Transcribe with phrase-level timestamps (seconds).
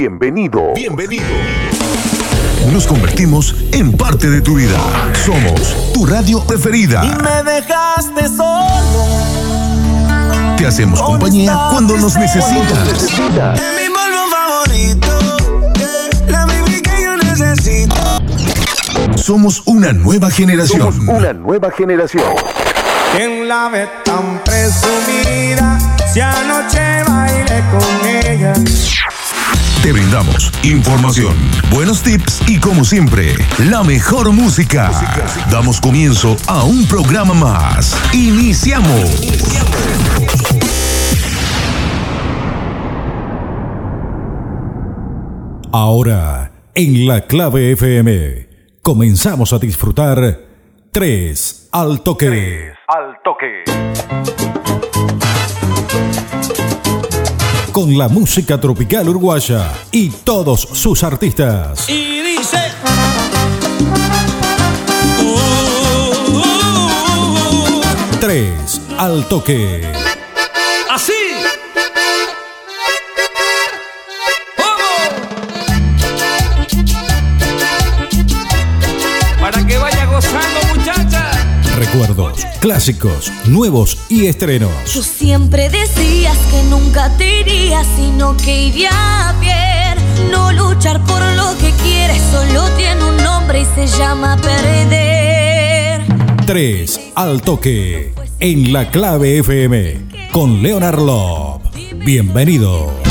[0.00, 0.72] Bienvenido.
[0.74, 1.26] Bienvenido.
[2.72, 4.78] Nos convertimos en parte de tu vida.
[5.26, 7.04] Somos tu radio preferida.
[7.04, 9.04] Y me dejaste solo.
[10.56, 12.88] Te hacemos compañía cuando nos necesitas.
[12.88, 15.08] En mi polvo favorito.
[16.28, 17.94] La baby que yo necesito.
[19.16, 20.94] Somos una nueva generación.
[20.94, 22.24] Somos una nueva generación.
[23.14, 25.78] ¿Quién la ve tan presumida?
[26.10, 28.54] Si anoche bailé con ella.
[29.82, 31.34] Te brindamos información,
[31.70, 33.32] buenos tips y como siempre,
[33.70, 34.90] la mejor música.
[35.50, 37.96] Damos comienzo a un programa más.
[38.12, 38.90] Iniciamos.
[45.72, 48.48] Ahora, en la clave FM,
[48.82, 50.40] comenzamos a disfrutar
[50.92, 52.74] 3 al toque.
[52.86, 54.59] Al toque.
[57.72, 61.88] Con la música tropical uruguaya y todos sus artistas.
[61.88, 62.58] Y dice.
[68.20, 69.99] 3 al toque.
[81.92, 84.70] Recuerdos, clásicos, nuevos y estrenos.
[84.92, 90.30] Tú siempre decías que nunca te irías, sino que iría bien.
[90.30, 96.02] No luchar por lo que quieres, solo tiene un nombre y se llama perder.
[96.46, 98.14] 3 al toque.
[98.38, 100.28] En la clave FM.
[100.30, 101.62] Con Leonard Love.
[102.04, 103.09] Bienvenido.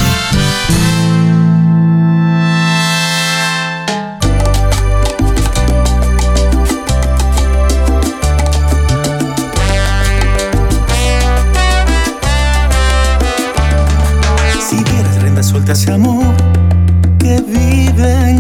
[15.72, 16.26] Ese amor
[17.20, 18.40] que vive en.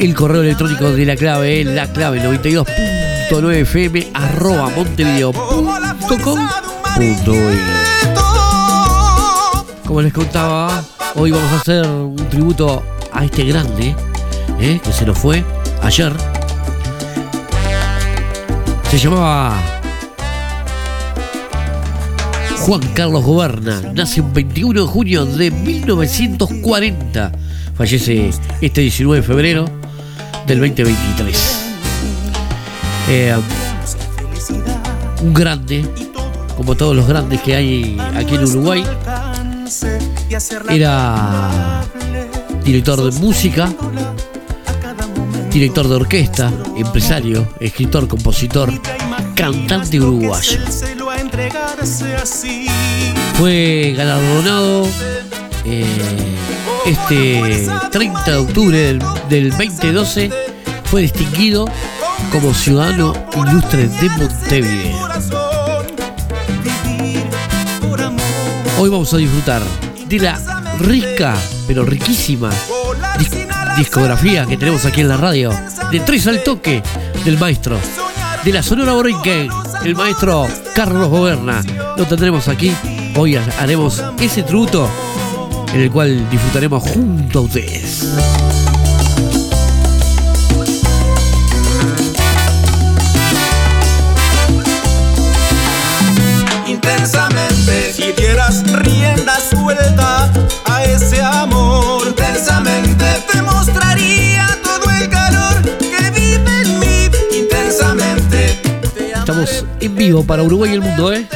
[0.00, 7.58] El correo electrónico de la clave es la clave 92.9 fm arroba montevideo.com.uy
[9.86, 10.82] Como les contaba,
[11.16, 13.94] hoy vamos a hacer un tributo a este grande
[14.58, 14.80] ¿eh?
[14.82, 15.44] que se nos fue
[15.82, 16.14] ayer.
[18.90, 19.62] Se llamaba
[22.60, 23.82] Juan Carlos Goberna.
[23.92, 27.32] Nace un 21 de junio de 1940.
[27.74, 28.30] Fallece
[28.62, 29.79] este 19 de febrero
[30.50, 31.36] del 2023.
[33.08, 33.36] Eh,
[35.22, 35.86] un grande,
[36.56, 38.84] como todos los grandes que hay aquí en Uruguay.
[40.68, 41.84] Era
[42.64, 43.72] director de música,
[45.52, 48.72] director de orquesta, empresario, escritor, compositor,
[49.36, 50.58] cantante uruguayo.
[53.38, 54.88] Fue galardonado
[55.64, 55.84] eh,
[56.86, 58.98] este 30 de octubre
[59.28, 60.49] del 2012.
[60.90, 61.66] Fue distinguido
[62.32, 63.12] como ciudadano
[63.48, 65.08] ilustre de Montevideo.
[68.78, 69.62] Hoy vamos a disfrutar
[70.06, 70.38] de la
[70.80, 72.50] rica, pero riquísima
[73.18, 75.52] dis- discografía que tenemos aquí en la radio.
[75.92, 76.82] De Tres al Toque
[77.24, 77.78] del maestro.
[78.44, 79.48] De la Sonora Borinquen,
[79.84, 81.62] el maestro Carlos Goberna.
[81.96, 82.72] Lo tendremos aquí.
[83.16, 84.88] Hoy ha- haremos ese tributo
[85.72, 88.08] en el cual disfrutaremos junto a ustedes.
[96.82, 97.92] intensamente.
[97.92, 100.30] Si dieras rienda suelta
[100.64, 108.60] a ese amor, intensamente te mostraría todo el calor que vive en mí, intensamente.
[109.14, 111.28] Estamos en vivo para Uruguay y el mundo, ¿eh?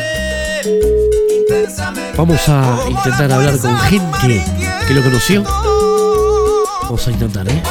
[2.16, 4.42] Vamos a intentar hablar con gente
[4.86, 5.42] que lo conoció.
[6.82, 7.62] Vamos a intentar, ¿eh?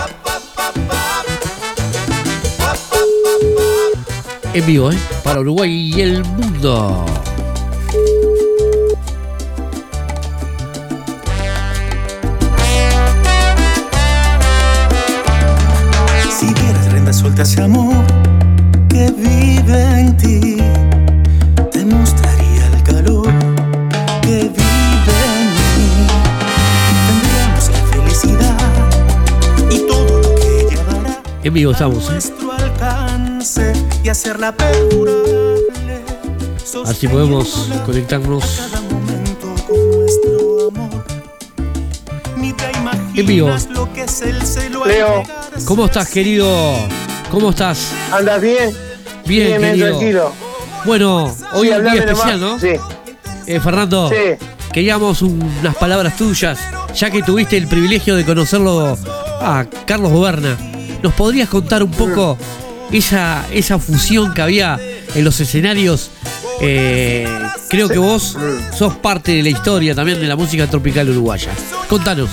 [4.54, 4.98] En vivo, ¿eh?
[5.24, 7.23] Para Uruguay y el mundo.
[17.44, 17.94] Ese amor
[18.90, 20.58] que vive en ti,
[21.72, 23.28] te mostraría el calor
[24.22, 25.48] que vive en
[25.78, 26.08] mí.
[27.08, 28.58] Tendríamos la felicidad
[29.70, 31.22] y todo lo que ella dará.
[31.44, 32.12] En vivo estamos, ¿eh?
[32.14, 33.74] Nuestro alcance
[34.04, 36.02] y hacerla perdurable.
[36.86, 41.06] Así podemos conectarnos cada momento con nuestro amor.
[42.38, 42.66] Ni te
[43.20, 43.48] En vivo.
[43.50, 45.20] imaginas lo que es el celo al Leo.
[45.22, 46.48] a ¿Cómo estás, querido?
[47.34, 47.92] ¿Cómo estás?
[48.12, 48.70] ¿Andas bien?
[49.26, 49.88] Bien, bien, querido.
[49.90, 50.32] tranquilo.
[50.86, 52.60] Bueno, hoy Sí, es un día especial, ¿no?
[52.60, 52.68] Sí,
[53.48, 54.46] Eh, Fernando, sí.
[54.72, 56.60] queríamos unas palabras tuyas,
[56.96, 58.96] ya que tuviste el privilegio de conocerlo
[59.42, 60.56] a Carlos Goberna.
[61.02, 62.38] ¿Nos podrías contar un poco
[62.92, 64.80] esa, esa fusión que había
[65.16, 66.12] en los escenarios?
[66.62, 67.28] Eh,
[67.68, 68.38] creo que vos
[68.78, 71.50] sos parte de la historia también de la música tropical uruguaya.
[71.90, 72.30] Contanos.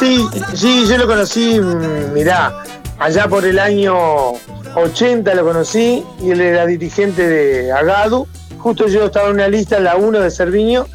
[0.00, 2.52] Sí, sí, yo lo conocí, mm, mirá,
[2.98, 4.32] allá por el año
[4.74, 8.26] 80 lo conocí y él era dirigente de Agadu.
[8.58, 10.86] Justo yo estaba en una lista en la 1 de Cerviño,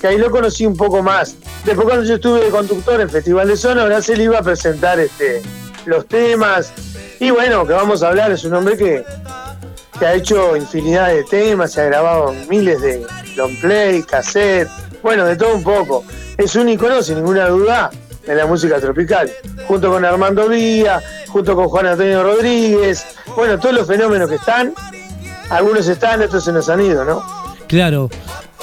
[0.00, 1.36] que ahí lo conocí un poco más.
[1.64, 4.42] Después cuando yo estuve de conductor en Festival de Zona, ahora se le iba a
[4.42, 5.42] presentar este,
[5.86, 6.72] los temas.
[7.18, 9.04] Y bueno, que vamos a hablar, es un hombre que,
[9.98, 13.04] que ha hecho infinidad de temas, se ha grabado miles de
[13.36, 14.68] long play, cassette,
[15.02, 16.04] bueno, de todo un poco.
[16.36, 17.90] Es un icono, sin ninguna duda,
[18.26, 19.30] de la música tropical,
[19.66, 23.04] junto con Armando Vía, junto con Juan Antonio Rodríguez,
[23.36, 24.72] bueno, todos los fenómenos que están,
[25.50, 27.22] algunos están, otros se nos han ido, ¿no?
[27.66, 28.10] Claro.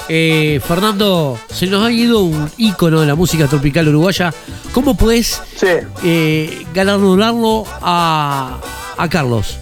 [0.08, 4.32] Eh, Fernando, se nos ha ido un ícono de la música tropical uruguaya.
[4.72, 5.66] ¿Cómo puedes Sí.
[6.02, 8.58] eh, galardonarlo a,
[8.98, 9.56] a Carlos?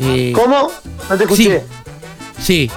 [0.00, 0.70] Eh, ¿Cómo?
[1.10, 1.62] No te escuché.
[2.40, 2.70] Sí.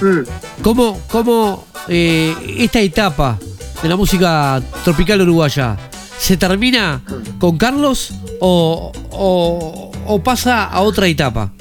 [0.00, 0.20] Mm.
[0.62, 3.38] ¿Cómo, cómo eh, esta etapa
[3.82, 5.76] de la música tropical uruguaya
[6.18, 7.00] se termina
[7.38, 11.52] con Carlos o, o- o pasa a otra etapa?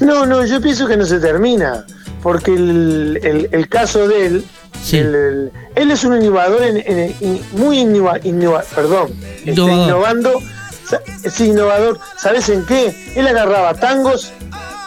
[0.00, 1.84] No, no, yo pienso que no se termina,
[2.22, 4.44] porque el, el- el caso de él,
[4.82, 4.98] Sí.
[4.98, 9.10] el- él es un innovador, en- muy innova, innova- perdón,
[9.44, 10.40] este, innovando,
[11.24, 13.12] es innovador, ¿sabes en qué?
[13.16, 14.32] Él agarraba tangos,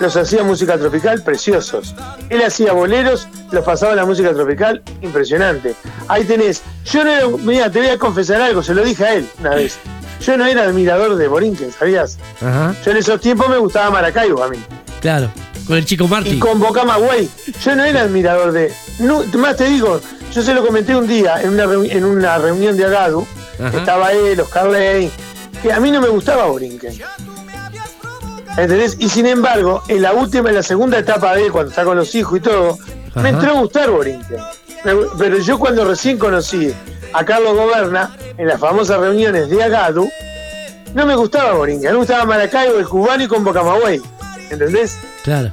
[0.02, 1.96] los hacía música tropical, preciosos.
[2.30, 5.76] Él hacía boleros, los pasaba a la música tropical, impresionante.
[6.08, 9.14] Ahí tenés, yo no era, mira, te voy a confesar algo, se lo dije a
[9.16, 9.78] él una vez.
[10.26, 12.18] Yo no era admirador de Borinquen, ¿sabías?
[12.42, 12.76] Ajá.
[12.86, 14.58] Yo en esos tiempos me gustaba Maracaibo a mí.
[15.00, 15.32] Claro.
[15.66, 16.40] Con el chico Y Martín.
[16.40, 17.30] con Bocamagüey.
[17.64, 18.72] Yo no era admirador de.
[19.00, 20.00] No, más te digo,
[20.32, 23.26] yo se lo comenté un día en una, en una reunión de Agadu.
[23.64, 23.78] Ajá.
[23.80, 25.12] Estaba él, Oscar Ley,
[25.62, 27.00] que a mí no me gustaba Borinquen.
[28.58, 28.98] ¿Entendés?
[29.00, 31.98] Y sin embargo, en la última, en la segunda etapa de él, cuando está con
[31.98, 32.78] los hijos y todo,
[33.12, 33.22] Ajá.
[33.22, 34.38] me entró a gustar Borinquen.
[35.18, 36.74] Pero yo cuando recién conocí
[37.14, 40.10] a Carlos Goberna, en las famosas reuniones de Agadu,
[40.94, 44.02] no me gustaba Borinquen, me gustaba Maracaibo, el cubano y con Bocamagüey.
[44.50, 44.98] ¿Entendés?
[45.24, 45.50] Claro.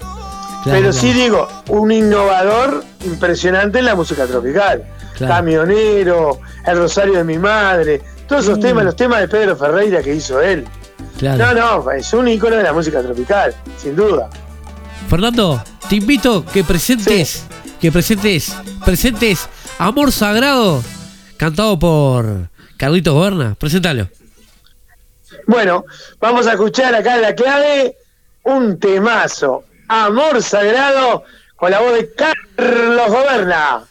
[0.65, 4.83] Pero sí digo, un innovador impresionante en la música tropical.
[5.17, 5.35] Claro.
[5.35, 8.63] Camionero, El Rosario de mi madre, todos esos Mm.
[8.63, 10.67] temas, los temas de Pedro Ferreira que hizo él.
[11.19, 11.55] Claro.
[11.55, 14.31] No, no, es un ícono de la música tropical, sin duda.
[15.09, 17.45] Fernando, te invito que presentes,
[17.81, 19.49] que presentes, presentes
[19.79, 20.83] Amor Sagrado,
[21.37, 23.57] cantado por Carlitos Goberna.
[23.59, 24.09] Preséntalo.
[25.47, 25.85] Bueno,
[26.21, 27.97] vamos a escuchar acá en la clave
[28.45, 31.25] un temazo, Amor Sagrado,
[31.57, 33.85] con la voz de Carlos Goberna.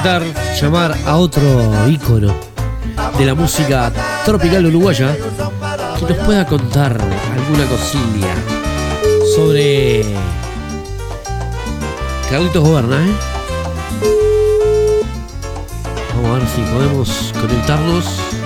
[0.00, 0.22] Intentar
[0.58, 1.42] llamar a otro
[1.86, 2.34] ícono
[3.18, 3.92] de la música
[4.24, 5.14] tropical uruguaya
[5.98, 6.96] que nos pueda contar
[7.36, 8.34] alguna cosilla
[9.36, 10.02] sobre
[12.30, 13.12] Carlitos Goberna, ¿eh?
[16.14, 18.39] Vamos a ver si podemos conectarnos.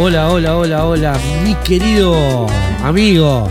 [0.00, 0.30] Hola.
[0.30, 1.12] Hola, hola, hola,
[1.42, 2.46] mi querido
[2.84, 3.48] amigo.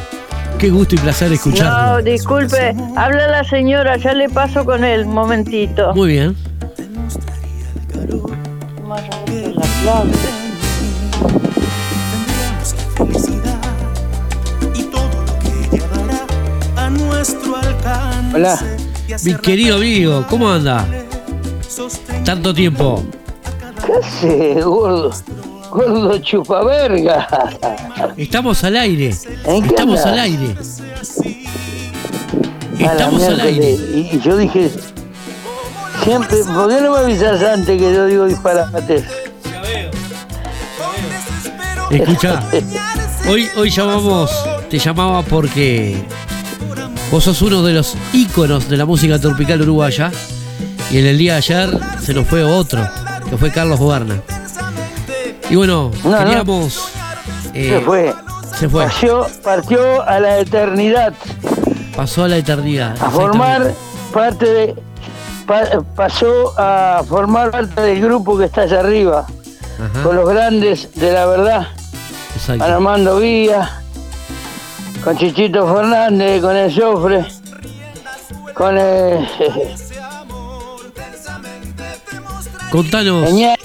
[0.57, 2.01] Qué gusto y placer No, escucharlo.
[2.01, 5.93] disculpe, habla la señora, ya le paso con él, un momentito.
[5.93, 6.37] Muy bien.
[8.87, 10.11] La clave.
[12.95, 13.59] felicidad
[14.73, 18.35] y todo lo que ella dará a nuestro alcance.
[18.37, 18.59] Hola.
[19.25, 20.87] Mi querido amigo, ¿cómo anda?
[22.23, 23.03] Tanto tiempo.
[23.85, 25.11] ¿Qué hace, gordo?
[25.77, 27.27] Gordo chupaverga.
[28.17, 29.13] Estamos al aire.
[29.45, 30.55] ¿En qué Estamos al aire.
[32.79, 33.71] Estamos al aire.
[33.93, 34.71] Y, y yo dije,
[36.03, 39.03] siempre, ¿por qué no me avisas antes que yo digo disparates?
[41.91, 42.43] Escucha,
[43.29, 44.31] hoy, hoy llamamos,
[44.69, 45.95] te llamaba porque
[47.11, 50.11] vos sos uno de los íconos de la música tropical uruguaya
[50.91, 51.69] y en el día de ayer
[52.01, 52.85] se nos fue otro,
[53.29, 54.21] que fue Carlos Goberna.
[55.49, 56.17] Y bueno, No,
[57.53, 58.13] eh, Se fue.
[58.57, 58.83] Se fue.
[58.85, 61.13] Partió, partió a la eternidad,
[61.95, 62.95] Pasó a la eternidad.
[63.01, 63.73] a formar
[64.13, 64.75] parte de.
[65.45, 69.25] pa- pasó a formar parte del grupo que está allá arriba,
[69.79, 72.63] Ajá, con los grandes de la verdad, con exacto.
[72.63, 73.81] Armando Villa,
[75.03, 77.25] con Chichito Fernández, con el Jofre,
[78.53, 79.27] con el.
[82.71, 83.55] Contanos, Peña-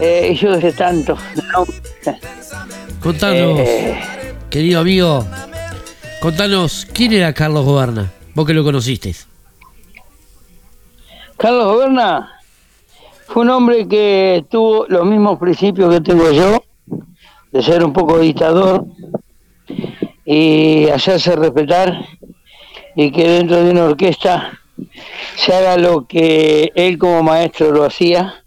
[0.00, 1.16] eh, yo de tanto.
[1.52, 1.64] no.
[3.02, 4.00] contanos, Eh,
[4.50, 5.26] querido amigo,
[6.20, 8.10] contanos, ¿quién era Carlos Goberna?
[8.34, 9.14] Vos que lo conociste.
[11.36, 12.32] Carlos Goberna
[13.26, 16.62] fue un hombre que tuvo los mismos principios que tengo yo,
[17.52, 18.84] de ser un poco dictador
[20.24, 22.04] y hacerse respetar
[22.94, 24.58] y que dentro de una orquesta
[25.36, 28.44] se haga lo que él como maestro lo hacía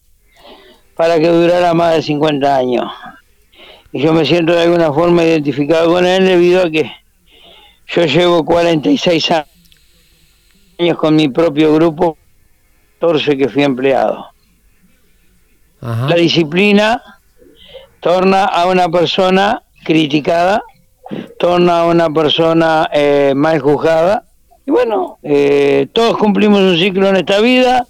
[0.96, 2.92] para que durara más de 50 años.
[3.92, 6.92] Y yo me siento de alguna forma identificado con él debido a que
[7.88, 12.18] yo llevo 46 años con mi propio grupo
[13.00, 14.28] 14 que fui empleado.
[15.82, 16.08] Ajá.
[16.08, 17.02] La disciplina
[18.00, 20.64] torna a una persona criticada,
[21.38, 24.26] torna a una persona eh, mal juzgada.
[24.66, 27.86] Y bueno, eh, todos cumplimos un ciclo en esta vida.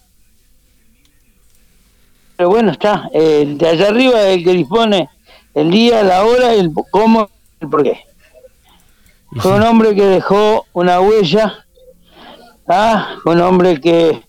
[2.44, 3.10] Pero bueno, está.
[3.14, 5.10] El de allá arriba es el que dispone
[5.54, 7.30] el día, la hora, el cómo,
[7.62, 8.02] el por qué.
[9.38, 11.66] Fue un hombre que dejó una huella,
[12.68, 13.16] ¿ah?
[13.24, 14.24] un hombre que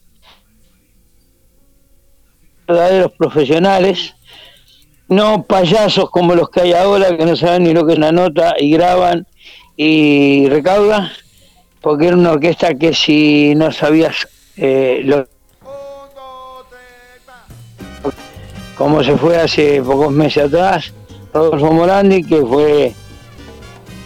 [2.69, 4.15] verdaderos profesionales,
[5.09, 8.13] no payasos como los que hay ahora que no saben ni lo que es una
[8.13, 9.27] nota y graban
[9.77, 11.11] y recaudan,
[11.81, 15.27] porque era una orquesta que si no sabías eh, lo
[18.77, 20.93] como se fue hace pocos meses atrás,
[21.33, 22.93] Rodolfo Morandi, que fue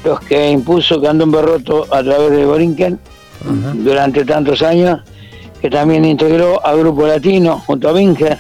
[0.05, 2.99] los que impuso Cantón Berroto a través de Borinquen
[3.75, 5.01] durante tantos años,
[5.61, 8.39] que también integró a Grupo Latino junto a Binger.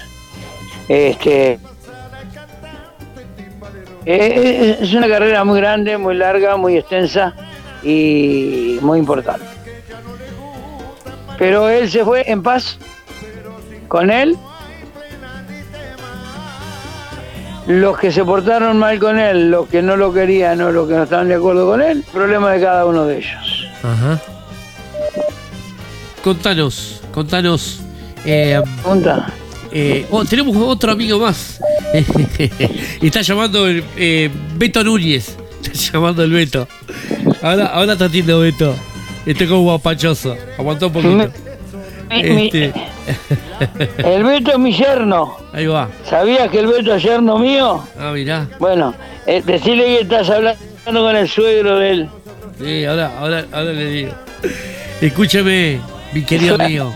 [0.88, 1.58] Este,
[4.06, 7.34] eh, es una carrera muy grande, muy larga, muy extensa
[7.82, 9.44] y muy importante.
[11.38, 12.78] Pero él se fue en paz
[13.86, 14.36] con él.
[17.68, 20.94] Los que se portaron mal con él, los que no lo querían o los que
[20.94, 23.66] no estaban de acuerdo con él, problema de cada uno de ellos.
[23.82, 24.18] Ajá.
[26.24, 27.80] Contanos, contanos.
[28.24, 29.32] eh, Pregunta.
[29.70, 31.60] eh, oh, tenemos otro amigo más.
[33.02, 35.36] está llamando el eh, Beto Núñez.
[35.62, 36.66] Está llamando el Beto.
[37.42, 38.74] Ahora, ahora está atiendo Beto.
[39.26, 40.36] Este como guapachoso.
[40.58, 41.30] Aguantó un poquito.
[42.10, 42.72] Mi- mi- Este,
[44.16, 45.36] el Beto es mi yerno.
[45.52, 45.88] ahí va.
[46.08, 47.82] ¿Sabías que el Beto es yerno mío?
[47.98, 48.46] Ah, mirá.
[48.58, 48.94] Bueno,
[49.26, 52.08] eh, decirle que estás hablando con el suegro de él.
[52.58, 54.12] Sí, ahora, ahora, ahora le digo.
[55.00, 55.80] Escúcheme,
[56.12, 56.92] mi querido amigo.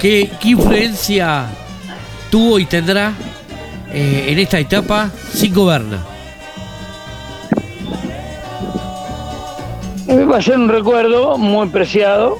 [0.00, 1.44] ¿Qué, qué influencia
[2.30, 3.12] tuvo y tendrá
[3.92, 5.98] eh, en esta etapa sin goberna?
[10.08, 12.38] Eh, Va a ser un recuerdo muy preciado.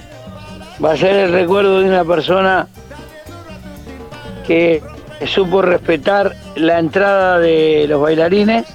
[0.82, 2.66] Va a ser el recuerdo de una persona
[4.46, 4.82] que
[5.26, 8.66] supo respetar la entrada de los bailarines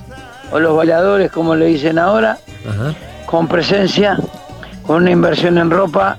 [0.52, 2.38] o los bailadores, como le dicen ahora,
[2.70, 2.94] Ajá.
[3.26, 4.18] con presencia,
[4.86, 6.18] con una inversión en ropa,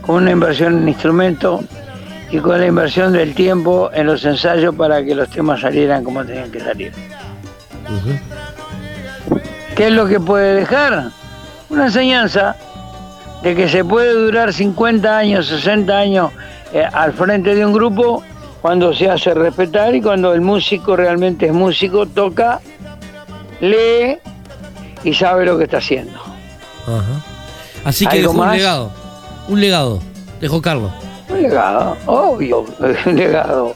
[0.00, 1.60] con una inversión en instrumentos
[2.30, 6.24] y con la inversión del tiempo en los ensayos para que los temas salieran como
[6.24, 6.92] tenían que salir.
[9.76, 11.10] ¿Qué es lo que puede dejar?
[11.70, 12.56] Una enseñanza
[13.42, 16.30] de que se puede durar 50 años, 60 años
[16.72, 18.22] eh, al frente de un grupo
[18.60, 22.60] cuando se hace respetar y cuando el músico realmente es músico, toca,
[23.60, 24.18] lee
[25.02, 26.20] y sabe lo que está haciendo.
[26.86, 27.20] Ajá.
[27.84, 28.90] Así que ¿Algo dejó un legado.
[29.48, 30.00] Un legado.
[30.40, 30.92] Dejó Carlos.
[31.28, 32.64] Un legado, obvio,
[33.06, 33.74] un legado.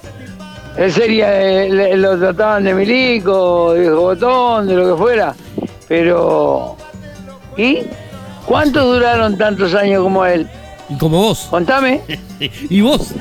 [0.77, 5.35] Él sería, eh, lo trataban de milico, de botón, de lo que fuera,
[5.89, 6.77] pero...
[7.57, 7.83] ¿Y?
[8.47, 10.47] ¿Cuántos duraron tantos años como él?
[10.89, 11.49] Y como vos.
[11.51, 12.01] Contame.
[12.71, 13.13] ¿Y vos?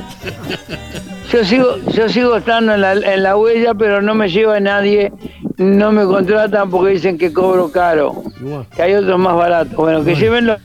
[1.31, 5.11] Yo sigo, yo sigo estando en la, en la huella, pero no me lleva nadie,
[5.57, 8.67] no me contratan porque dicen que cobro caro, Igual.
[8.75, 9.75] que hay otros más baratos.
[9.75, 10.19] Bueno, que Bueno.
[10.19, 10.57] lleven lo,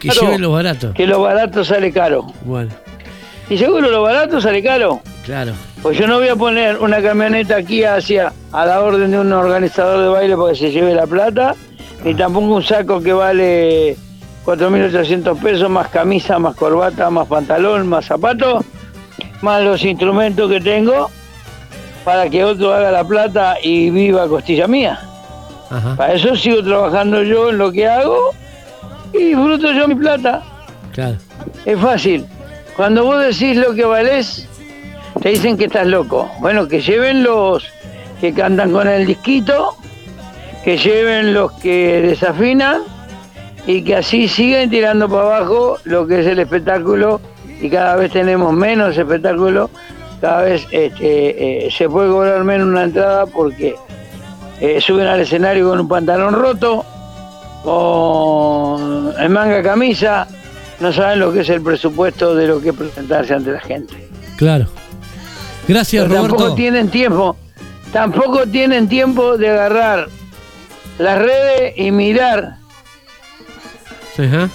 [0.00, 0.94] Que lleven los baratos.
[0.94, 2.26] que lo barato sale caro.
[2.44, 2.70] Bueno,
[3.50, 5.00] Y seguro lo barato sale caro.
[5.24, 5.52] claro.
[5.82, 9.32] Pues yo no voy a poner una camioneta aquí hacia a la orden de un
[9.32, 11.54] organizador de baile para que se lleve la plata,
[12.04, 13.96] ni tampoco un saco que vale
[14.44, 18.64] 4.800 pesos, más camisa, más corbata, más pantalón, más zapatos,
[19.42, 21.10] más los instrumentos que tengo,
[22.04, 25.00] para que otro haga la plata y viva costilla mía.
[25.70, 25.96] Ajá.
[25.96, 28.30] Para eso sigo trabajando yo en lo que hago
[29.12, 30.42] y disfruto yo mi plata.
[30.92, 31.16] Claro.
[31.64, 32.24] Es fácil.
[32.76, 34.48] Cuando vos decís lo que valés,
[35.20, 36.30] te dicen que estás loco.
[36.40, 37.64] Bueno, que lleven los
[38.20, 39.76] que cantan con el disquito,
[40.68, 42.82] que lleven los que desafinan
[43.66, 47.22] y que así siguen tirando para abajo lo que es el espectáculo
[47.58, 49.70] y cada vez tenemos menos espectáculo,
[50.20, 53.76] cada vez este, eh, se puede cobrar menos una entrada porque
[54.60, 56.84] eh, suben al escenario con un pantalón roto,
[57.64, 60.28] con en manga camisa,
[60.80, 64.06] no saben lo que es el presupuesto de lo que es presentarse ante la gente.
[64.36, 64.66] Claro.
[65.66, 66.36] Gracias, Pero Roberto.
[66.36, 67.36] tampoco tienen tiempo,
[67.90, 70.17] tampoco tienen tiempo de agarrar
[70.98, 72.56] las redes y mirar
[74.18, 74.48] Ajá.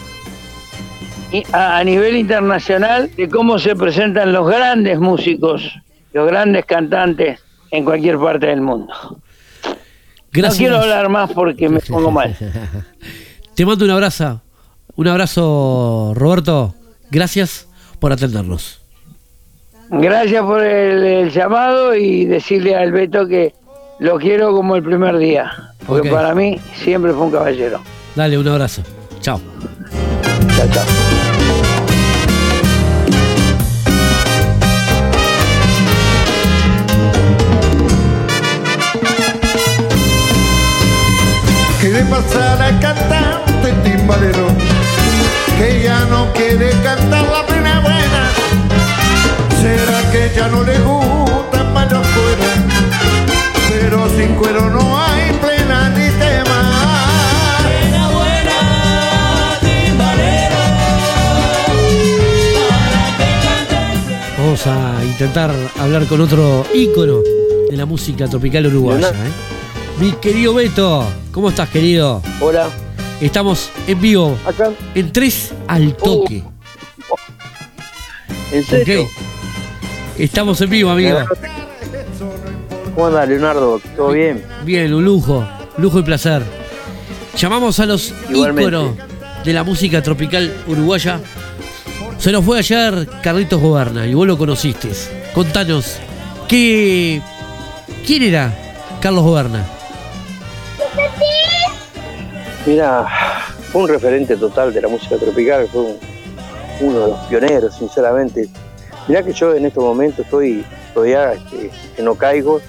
[1.32, 5.64] y- a, a nivel internacional de cómo se presentan los grandes músicos,
[6.14, 7.40] los grandes cantantes
[7.72, 8.94] en cualquier parte del mundo.
[10.32, 10.54] Gracias.
[10.54, 12.36] No quiero hablar más porque me pongo mal.
[13.56, 14.42] Te mando un abrazo.
[14.96, 16.76] Un abrazo, Roberto.
[17.10, 17.68] Gracias
[18.00, 18.80] por atendernos.
[19.90, 23.54] Gracias por el, el llamado y decirle al Beto que
[24.00, 25.52] lo quiero como el primer día,
[25.86, 27.82] porque para mí siempre fue un caballero.
[28.16, 28.84] Dale, un abrazo.
[29.22, 29.40] Chao.
[30.56, 30.86] Chao, chao.
[41.82, 44.48] ¿Qué le pasa al cantante timbalero?
[45.58, 48.30] Que ya no quiere cantar la plena buena.
[49.62, 50.80] ¿Será que ya no le
[51.74, 52.58] más los cueros?
[53.70, 55.03] Pero sin cuero no hay
[64.66, 67.20] Vamos a intentar hablar con otro ícono
[67.70, 69.10] de la música tropical uruguaya.
[69.10, 69.32] ¿eh?
[70.00, 72.22] Mi querido Beto, ¿cómo estás, querido?
[72.40, 72.70] Hola.
[73.20, 76.44] Estamos en vivo, Acá, en tres al toque.
[78.54, 79.08] ¿en serio?
[80.18, 81.20] Estamos en vivo, amigo.
[82.96, 83.82] ¿Cómo anda, Leonardo?
[83.98, 84.46] ¿Todo bien?
[84.64, 85.46] Bien, un lujo,
[85.78, 86.42] lujo y placer.
[87.38, 88.62] Llamamos a los Igualmente.
[88.70, 88.92] íconos
[89.44, 91.20] de la música tropical uruguaya.
[92.24, 94.90] Se nos fue ayer Carlitos Goberna y vos lo conociste.
[95.34, 95.98] Contanos,
[96.48, 97.22] ¿qué,
[98.08, 98.54] ¿quién era
[99.02, 99.66] Carlos Goberna?
[102.66, 103.06] Mira,
[103.74, 105.98] fue un referente total de la música tropical, fue un-
[106.80, 108.48] uno de los pioneros, sinceramente.
[109.10, 112.62] Mirá que yo en estos momentos estoy todavía este, que no caigo,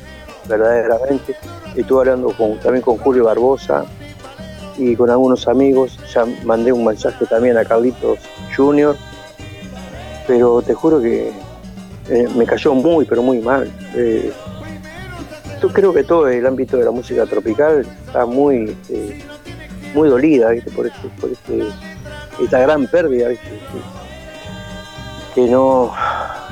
[0.49, 1.37] verdaderamente.
[1.77, 3.85] Estuve hablando también con Julio Barbosa
[4.77, 5.97] y con algunos amigos.
[6.13, 8.19] Ya mandé un mensaje también a Carlitos
[8.57, 8.97] Junior,
[10.27, 11.31] pero te juro que
[12.09, 13.71] eh, me cayó muy, pero muy mal.
[13.95, 14.33] Eh,
[15.63, 18.71] yo creo que todo el ámbito de la música tropical está muy...
[18.71, 19.23] este,
[19.95, 20.71] muy dolida ¿viste?
[20.73, 21.63] por este, por este,
[22.43, 23.47] esta gran pérdida ¿viste?
[25.35, 25.93] Que, que no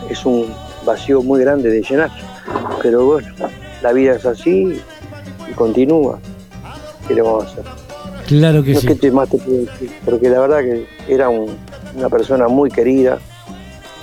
[0.09, 0.55] es un
[0.87, 2.09] vacío muy grande de llenar
[2.81, 3.27] pero bueno
[3.83, 4.81] la vida es así
[5.51, 6.21] y continúa
[7.09, 7.65] ¿qué le vamos a hacer?
[8.29, 8.87] Claro que no sí.
[8.87, 11.57] sé qué más te puedo decir porque la verdad que era un-
[11.97, 13.19] una persona muy querida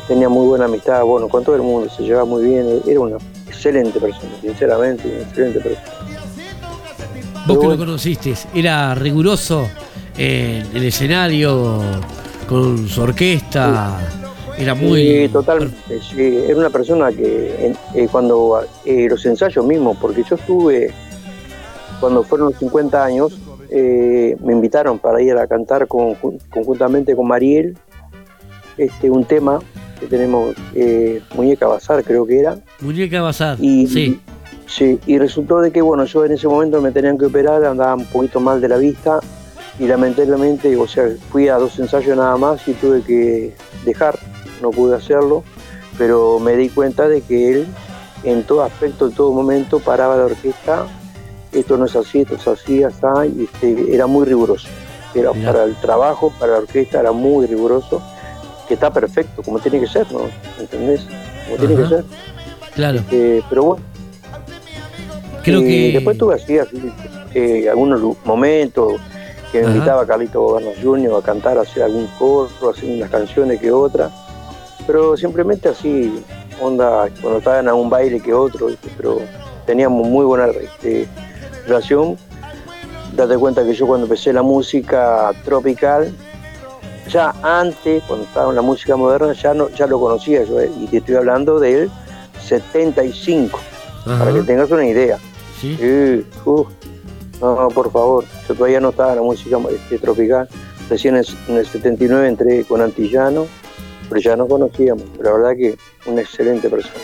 [0.10, 3.18] tenía muy buena amistad, bueno, con todo el mundo, se llevaba muy bien, era una
[3.48, 5.88] excelente persona, sinceramente, una excelente persona.
[7.46, 9.70] Vos que lo conociste, ¿era riguroso
[10.18, 11.80] en el escenario
[12.48, 14.00] con su orquesta?
[14.58, 15.28] Era muy...
[15.28, 16.38] Sí, totalmente, sí.
[16.48, 20.92] Era una persona que eh, cuando eh, los ensayos mismos, porque yo estuve,
[22.00, 27.78] cuando fueron los 50 años, eh, me invitaron para ir a cantar conjuntamente con Mariel
[28.76, 29.60] este, un tema
[30.00, 30.56] que tenemos,
[31.36, 32.58] Muñeca Bazar creo que era.
[32.80, 34.20] Muñeca Bazar, y, sí.
[34.68, 37.96] Sí, y resultó de que, bueno, yo en ese momento me tenían que operar, andaba
[37.96, 39.20] un poquito mal de la vista
[39.80, 44.20] y lamentablemente, o sea, fui a dos ensayos nada más y tuve que dejar,
[44.62, 45.44] no pude hacerlo,
[45.98, 47.68] pero me di cuenta de que él
[48.24, 50.86] en todo aspecto, en todo momento paraba la orquesta,
[51.52, 53.06] esto no es así, esto es así, así,
[53.38, 54.68] y este, era muy riguroso.
[55.16, 58.02] Era para el trabajo, para la orquesta, era muy riguroso,
[58.70, 60.22] que está perfecto, como tiene que ser, ¿no?
[60.58, 61.02] ¿Entendés?
[61.46, 62.06] Como tiene que ser.
[62.74, 63.00] Claro.
[63.00, 63.84] Este, pero bueno,
[65.44, 65.92] Creo que...
[65.94, 66.78] Después tuve así, así
[67.34, 68.94] eh, algunos momentos
[69.52, 72.90] que me invitaba a Carlito Gobernador Junior a cantar, a hacer algún coro, a hacer
[72.90, 74.12] unas canciones que otras,
[74.86, 76.24] pero simplemente así,
[76.62, 79.20] onda, cuando estaban a un baile que otro, pero
[79.66, 81.08] teníamos muy buena este,
[81.68, 82.16] relación.
[83.16, 86.14] Date cuenta que yo cuando empecé la música tropical,
[87.10, 90.72] ya antes, cuando estaba en la música moderna, ya, no, ya lo conocía yo, eh,
[90.80, 91.90] y te estoy hablando del
[92.46, 93.60] 75,
[94.06, 95.18] para que tengas una idea.
[95.60, 95.78] Sí.
[97.42, 100.48] no, por favor, yo todavía no estaba en la música este, tropical.
[100.90, 101.24] Recién en,
[101.56, 103.46] el 79 entré con Antillano,
[104.08, 105.04] pero ya no conocíamos.
[105.18, 105.78] Pero la verdad que
[106.10, 106.96] una excelente persona.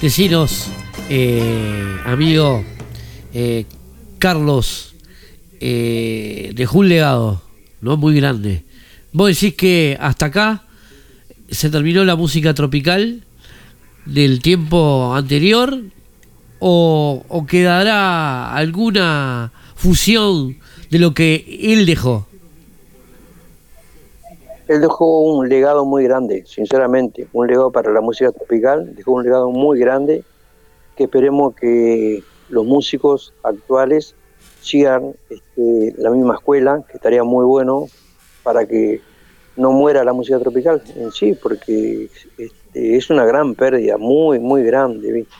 [0.00, 0.68] Decinos,
[1.08, 2.64] eh, amigo
[3.32, 3.66] eh,
[4.18, 4.94] Carlos,
[5.60, 7.42] eh, dejó un legado,
[7.80, 7.96] ¿no?
[7.96, 8.64] Muy grande.
[9.12, 10.62] Vos decís que hasta acá
[11.50, 13.24] se terminó la música tropical
[14.06, 15.80] del tiempo anterior
[16.60, 20.58] o, quedará alguna fusión
[20.90, 22.26] de lo que él dejó?
[24.68, 29.24] Él dejó un legado muy grande, sinceramente, un legado para la música tropical, dejó un
[29.24, 30.22] legado muy grande
[30.96, 34.14] que esperemos que los músicos actuales
[34.60, 37.88] sigan este, la misma escuela, que estaría muy bueno
[38.42, 39.00] para que
[39.56, 44.62] no muera la música tropical en sí, porque este, es una gran pérdida, muy, muy
[44.62, 45.12] grande.
[45.12, 45.34] ¿viste?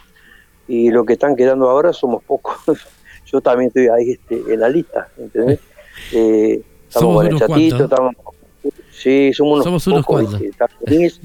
[0.71, 2.57] y lo que están quedando ahora somos pocos.
[3.27, 5.61] Yo también estoy ahí este, en la lista, ¿entendés?
[6.15, 8.15] Eh, estamos con el chatito, estamos,
[8.91, 10.41] sí, somos unos, somos unos pocos,
[10.87, 11.21] Muniz,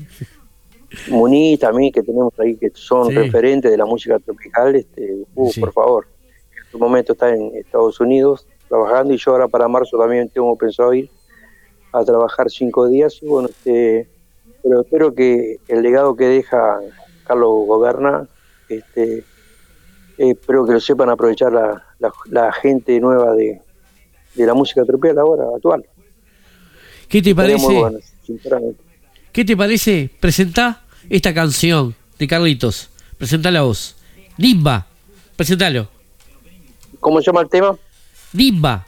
[1.08, 5.72] Muniz también, que tenemos ahí, que son referentes de la música tropical, este, uh, por
[5.72, 6.08] favor.
[6.52, 10.58] En este momento está en Estados Unidos trabajando y yo ahora para marzo también tengo
[10.58, 11.10] pensado ir
[11.96, 14.08] a trabajar cinco días y bueno, este,
[14.62, 16.80] pero espero que el legado que deja
[17.26, 18.28] Carlos Goberna
[18.70, 19.24] este,
[20.18, 23.62] espero que lo sepan aprovechar la, gente nueva de,
[24.36, 25.86] la música tropical ahora, actual.
[27.08, 27.68] ¿Qué te parece?
[29.32, 30.10] ¿Qué te parece?
[30.20, 32.90] Presentá esta canción de Carlitos.
[33.18, 33.96] Presentala vos.
[34.38, 34.88] Nimba.
[35.36, 35.88] Presentalo.
[37.00, 37.78] ¿Cómo se llama el tema?
[38.34, 38.86] Nimba.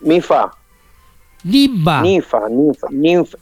[0.00, 0.52] Mifa.
[1.48, 2.02] Nimba.
[2.02, 3.38] Ninfa, ninfa, ninfa.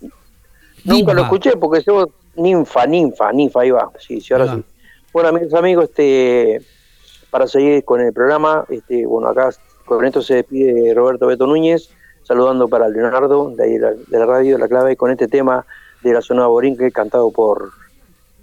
[0.85, 3.91] Nunca lo escuché porque yo ninfa, ninfa, ninfa, ahí va.
[3.99, 4.65] Sí, sí, ahora sí.
[5.13, 6.63] Bueno, amigos, amigos, este,
[7.31, 9.51] para seguir con el programa, este, bueno, acá
[9.85, 11.91] con esto se despide Roberto Beto Núñez,
[12.23, 15.67] saludando para Leonardo, de ahí de la radio, la clave, con este tema
[16.03, 17.71] de la zona Borinque, cantado por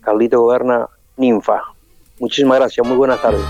[0.01, 1.61] Carlito Goberna, Ninfa.
[2.19, 3.41] Muchísimas gracias, muy buenas tardes.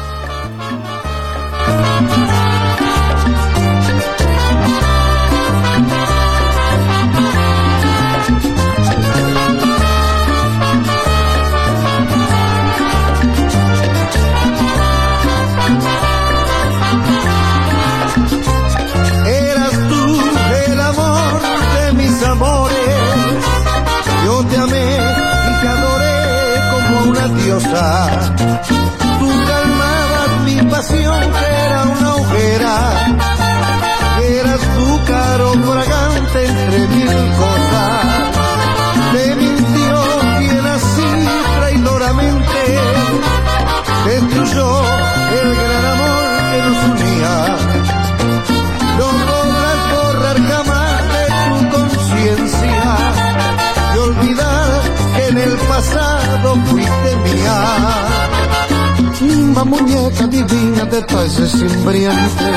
[59.63, 62.55] Nimba muñeca divina de talles embriantes,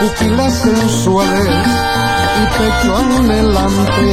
[0.00, 1.48] pupilas sensuales
[2.38, 4.12] y pecho anhelante.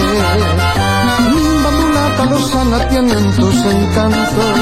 [1.94, 4.56] Santa Luzana tienen tus encantos,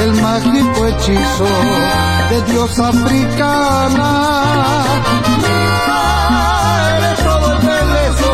[0.00, 1.46] el mágico hechizo
[2.30, 4.10] de Dios africana.
[6.96, 8.32] Eres todo el belezo,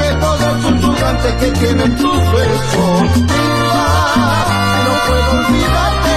[0.00, 3.53] que todo el susurrante que tienen tus besos.
[5.04, 6.16] No puedo olvidarte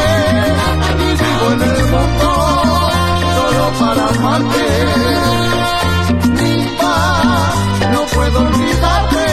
[0.99, 2.29] y vivo en el mundo
[3.35, 4.65] solo para amarte.
[6.41, 7.55] Mi paz,
[7.91, 9.25] no puedo olvidarte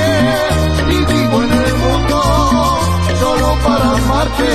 [0.88, 2.18] y vivo en el mundo
[3.20, 4.52] solo para amarte.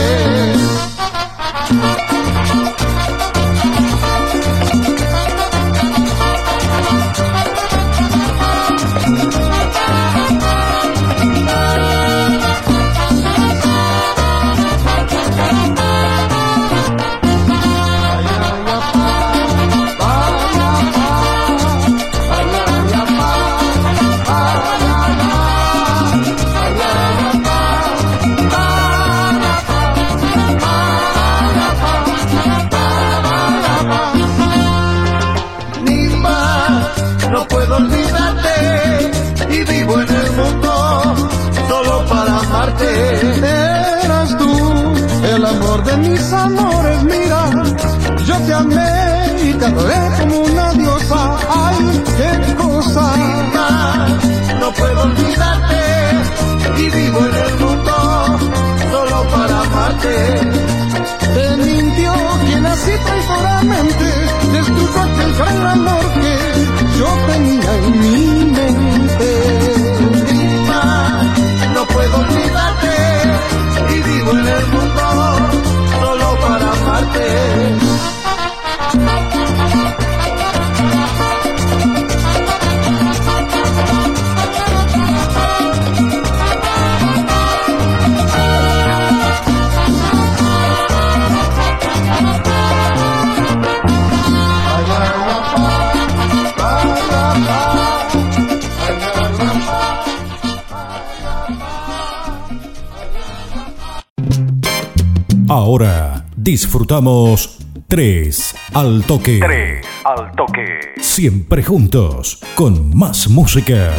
[106.90, 109.40] Disfrutamos 3 al toque.
[109.40, 110.64] 3 al toque.
[111.00, 113.94] Siempre juntos con más música.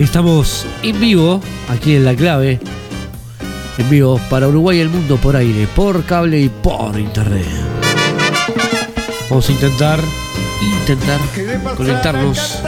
[0.00, 2.58] Estamos en vivo, aquí en La Clave.
[3.78, 7.46] En vivo para Uruguay y el mundo por aire, por cable y por internet.
[9.30, 10.00] Vamos a intentar,
[10.92, 11.20] intentar
[11.76, 12.62] conectarnos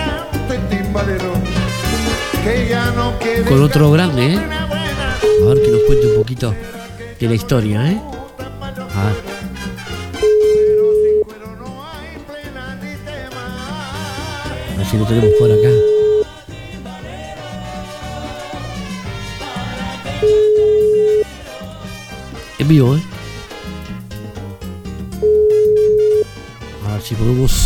[3.48, 4.38] con otro grande, ¿eh?
[4.38, 6.54] A ver que nos cuente un poquito
[7.18, 7.98] de la historia, ¿eh?
[8.38, 9.16] A ver.
[14.74, 15.70] A ver si lo tenemos por acá.
[22.58, 23.02] En vivo, ¿eh?
[26.86, 27.59] A ver si podemos.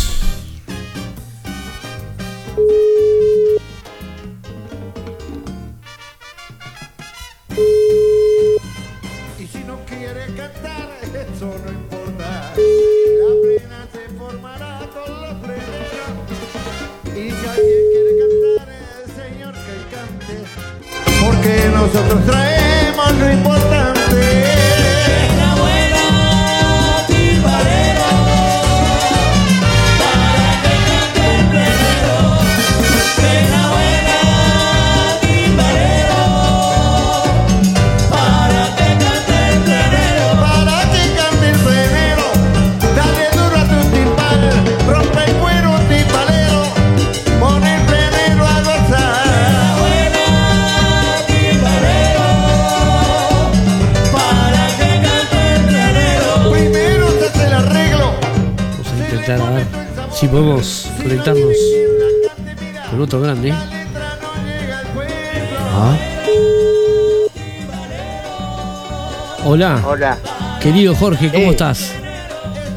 [69.55, 69.81] Hola.
[69.87, 70.17] Hola.
[70.59, 71.49] Querido Jorge, ¿cómo Eh.
[71.51, 71.93] estás?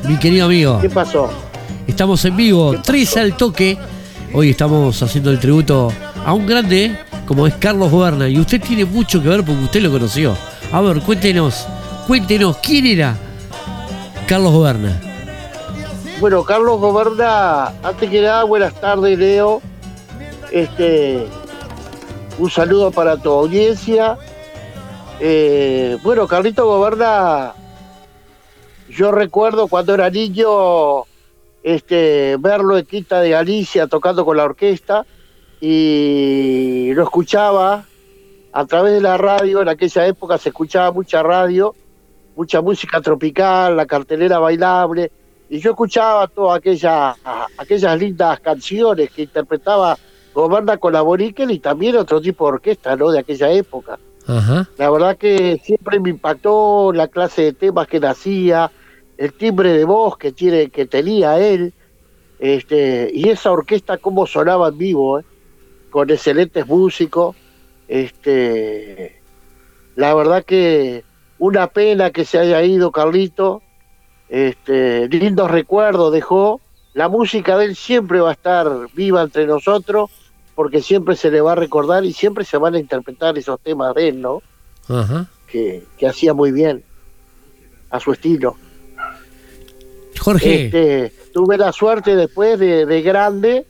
[0.05, 0.79] Mi querido amigo.
[0.81, 1.29] ¿Qué pasó?
[1.89, 3.77] Estamos en vivo, tres al toque.
[4.33, 5.93] Hoy estamos haciendo el tributo
[6.25, 8.29] a un grande como es Carlos Goberna.
[8.29, 10.37] Y usted tiene mucho que ver porque usted lo conoció.
[10.71, 11.67] A ver, cuéntenos,
[12.07, 13.17] cuéntenos, ¿quién era
[14.29, 15.01] Carlos Goberna?
[16.21, 19.61] Bueno, Carlos Goberna, antes que nada, buenas tardes, Leo.
[20.53, 21.27] Este,
[22.39, 24.17] un saludo para tu audiencia
[25.21, 27.53] Eh, bueno, Carlito Goberna,
[28.89, 31.05] yo recuerdo cuando era niño
[31.63, 35.05] este, verlo en Quinta de Galicia tocando con la orquesta
[35.61, 37.85] y lo escuchaba
[38.53, 41.75] a través de la radio, en aquella época se escuchaba mucha radio,
[42.37, 45.11] mucha música tropical, la cartelera bailable,
[45.51, 47.17] y yo escuchaba todas aquellas,
[47.57, 49.99] aquellas lindas canciones que interpretaba
[50.33, 53.11] Goberna con la Borikel y también otro tipo de orquesta, ¿no?
[53.11, 53.99] De aquella época.
[54.77, 58.71] La verdad que siempre me impactó la clase de temas que nacía,
[59.17, 61.73] el timbre de voz que tiene, que tenía él,
[62.39, 65.25] este, y esa orquesta cómo sonaba en vivo, ¿eh?
[65.91, 67.37] con excelentes músicos.
[67.89, 69.21] Este,
[69.97, 71.05] la verdad que
[71.39, 73.63] una pena que se haya ido Carlito,
[74.29, 76.61] este, lindos recuerdos dejó.
[76.95, 80.11] La música de él siempre va a estar viva entre nosotros,
[80.59, 83.95] porque siempre se le va a recordar y siempre se van a interpretar esos temas
[83.95, 84.43] de él, ¿no?
[85.47, 86.83] Que, que hacía muy bien,
[87.91, 88.57] a su estilo.
[90.19, 90.65] Jorge.
[90.65, 93.67] Este, tuve la suerte después de, de grande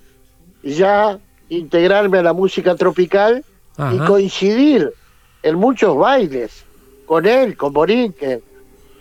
[0.63, 1.19] ya
[1.51, 3.45] integrarme a la música tropical
[3.93, 4.91] y coincidir
[5.43, 6.65] en muchos bailes
[7.05, 8.41] con él, con Borinquen.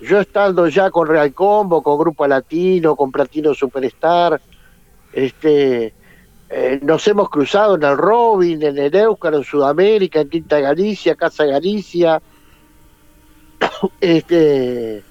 [0.02, 4.42] Yo estando ya con Real Combo, con Grupo Latino, con Platino Superstar,
[5.14, 5.94] este,
[6.50, 11.16] eh, nos hemos cruzado en el Robin, en el Éucaro, en Sudamérica, en Quinta Galicia,
[11.16, 12.22] Casa Galicia,
[14.02, 15.04] este,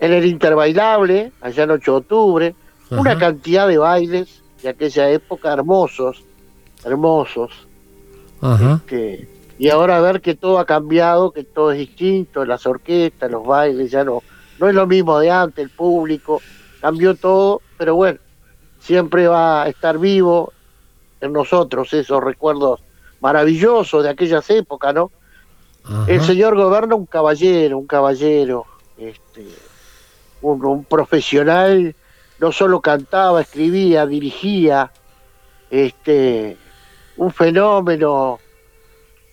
[0.00, 2.54] en el Interbailable, allá en 8 de octubre,
[2.90, 6.24] una cantidad de bailes de aquella época hermosos,
[6.84, 7.68] hermosos.
[8.40, 8.80] Ajá.
[8.88, 9.28] que
[9.62, 13.92] y ahora ver que todo ha cambiado, que todo es distinto, las orquestas, los bailes,
[13.92, 14.20] ya no,
[14.58, 16.42] no es lo mismo de antes, el público,
[16.80, 18.18] cambió todo, pero bueno,
[18.80, 20.52] siempre va a estar vivo
[21.22, 22.82] en nosotros esos recuerdos
[23.20, 25.10] maravillosos de aquellas épocas, ¿no?
[26.06, 28.66] El señor gobierna un caballero, un caballero,
[28.98, 29.46] este,
[30.42, 31.96] un, un profesional,
[32.38, 34.92] no solo cantaba, escribía, dirigía,
[35.70, 36.56] este,
[37.16, 38.38] un fenómeno,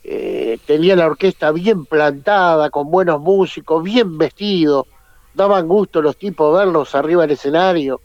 [0.03, 4.87] eh, tenía la orquesta bien plantada, con buenos músicos, bien vestidos,
[5.33, 8.01] daban gusto los tipos verlos arriba del escenario.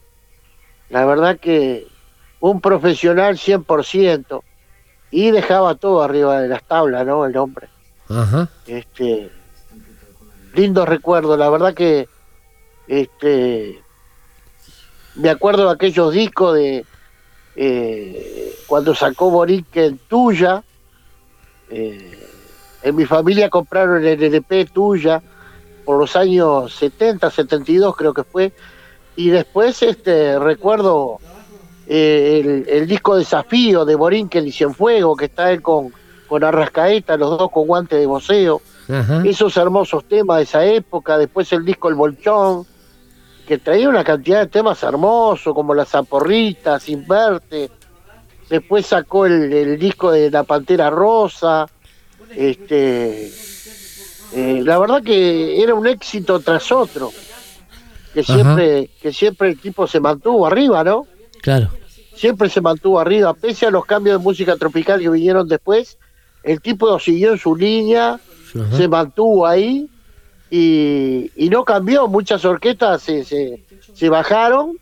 [0.90, 1.86] La verdad que
[2.50, 4.42] un profesional 100%
[5.10, 7.24] y dejaba todo arriba de las tablas, ¿no?
[7.24, 7.68] El hombre.
[8.10, 8.50] Ajá.
[8.66, 9.30] Este,
[10.52, 12.06] lindo recuerdo, la verdad que
[12.86, 13.82] este
[15.14, 16.84] me acuerdo de aquellos discos de
[17.56, 20.62] eh, cuando sacó Borinquen Tuya,
[21.70, 22.28] eh,
[22.82, 25.22] en mi familia compraron el LP Tuya
[25.86, 28.52] por los años 70, 72 creo que fue,
[29.16, 31.20] y después este recuerdo
[31.86, 35.92] el, el disco Desafío de Borinquen y Cienfuego, que está él con,
[36.26, 39.22] con Arrascaeta, los dos con guantes de voceo, Ajá.
[39.24, 42.66] esos hermosos temas de esa época, después el disco El Bolchón,
[43.46, 47.70] que traía una cantidad de temas hermosos, como La Zaporrita, Sin Verte,
[48.48, 51.66] después sacó el, el disco de La Pantera Rosa,
[52.34, 53.30] este,
[54.32, 57.12] eh, la verdad que era un éxito tras otro,
[58.12, 58.34] que Ajá.
[58.34, 61.06] siempre, que siempre el tipo se mantuvo arriba, ¿no?
[61.44, 61.68] Claro.
[62.16, 65.98] siempre se mantuvo arriba, pese a los cambios de música tropical que vinieron después,
[66.42, 68.18] el tipo siguió en su línea,
[68.58, 68.76] Ajá.
[68.76, 69.86] se mantuvo ahí
[70.50, 74.78] y, y no cambió, muchas orquestas se, se, se bajaron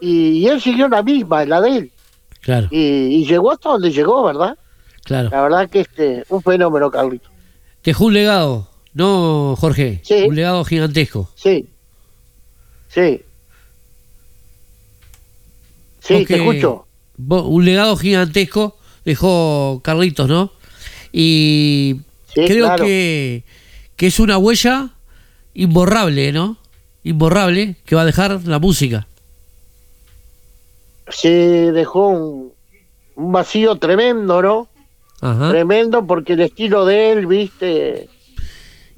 [0.00, 1.92] y, y él siguió la misma, en la de él,
[2.40, 2.66] Claro.
[2.72, 4.56] y, y llegó hasta donde llegó, ¿verdad?
[5.04, 5.28] Claro.
[5.30, 7.30] La verdad que este, un fenómeno, Carlito.
[7.84, 10.00] Dejó un legado, ¿no, Jorge?
[10.02, 10.24] Sí.
[10.28, 11.30] Un legado gigantesco.
[11.34, 11.68] Sí,
[12.88, 13.22] sí.
[16.08, 16.86] Sí, te escucho.
[17.28, 20.52] Un legado gigantesco dejó Carlitos, ¿no?
[21.12, 21.96] Y
[22.34, 22.84] Sí, creo claro.
[22.84, 23.44] que,
[23.96, 24.90] que es una huella
[25.54, 26.56] imborrable, ¿no?
[27.04, 29.06] Imborrable que va a dejar la música.
[31.08, 32.52] Se dejó un,
[33.16, 34.68] un vacío tremendo, ¿no?
[35.20, 35.50] Ajá.
[35.50, 38.08] Tremendo porque el estilo de él, viste,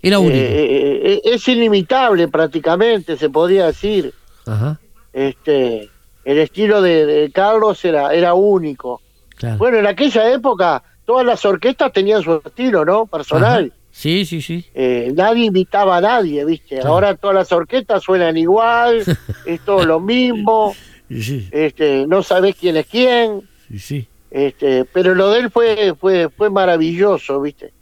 [0.02, 0.34] Era único.
[0.36, 4.12] eh, eh, es inimitable prácticamente, se podría decir.
[4.44, 4.78] Ajá.
[5.12, 5.88] Este,
[6.24, 9.00] el estilo de, de Carlos era, era único.
[9.36, 9.58] Claro.
[9.58, 13.06] Bueno, en aquella época todas las orquestas tenían su estilo, ¿no?
[13.06, 13.66] Personal.
[13.72, 13.80] Ajá.
[13.90, 14.64] Sí, sí, sí.
[14.72, 16.76] Eh, nadie imitaba a nadie, ¿viste?
[16.76, 16.90] Claro.
[16.90, 19.02] Ahora todas las orquestas suenan igual,
[19.46, 20.74] es todo lo mismo,
[21.10, 24.08] Sí, este, no sabés quién es quién, sí, sí.
[24.30, 27.72] este, pero lo de él fue, fue, fue maravilloso, ¿viste?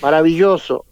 [0.00, 0.86] Maravilloso.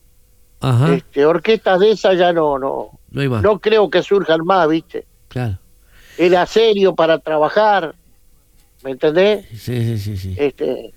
[0.60, 0.94] Ajá.
[0.94, 5.06] Este, orquestas de esas ya no, no, No no creo que surjan más, ¿viste?
[5.28, 5.58] Claro.
[6.18, 7.94] Era serio para trabajar,
[8.82, 9.46] ¿me entendés?
[9.50, 10.34] Sí, sí, sí, sí.
[10.38, 10.92] Este,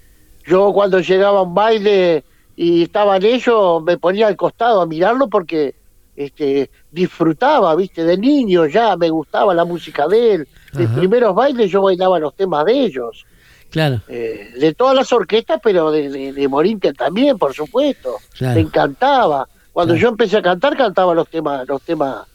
[0.45, 2.23] yo cuando llegaba a un baile
[2.55, 5.75] y estaban ellos, me ponía al costado a mirarlo porque
[6.15, 10.47] este, disfrutaba, viste, de niño ya me gustaba la música de él.
[10.73, 13.25] De primeros bailes yo bailaba los temas de ellos,
[13.69, 18.15] Claro, eh, de todas las orquestas, pero de, de, de también, por supuesto.
[18.37, 18.55] Claro.
[18.55, 19.47] Me encantaba.
[19.73, 20.01] Cuando Claro.
[20.01, 22.25] yo empecé a cantar, cantaba los temas, los temas,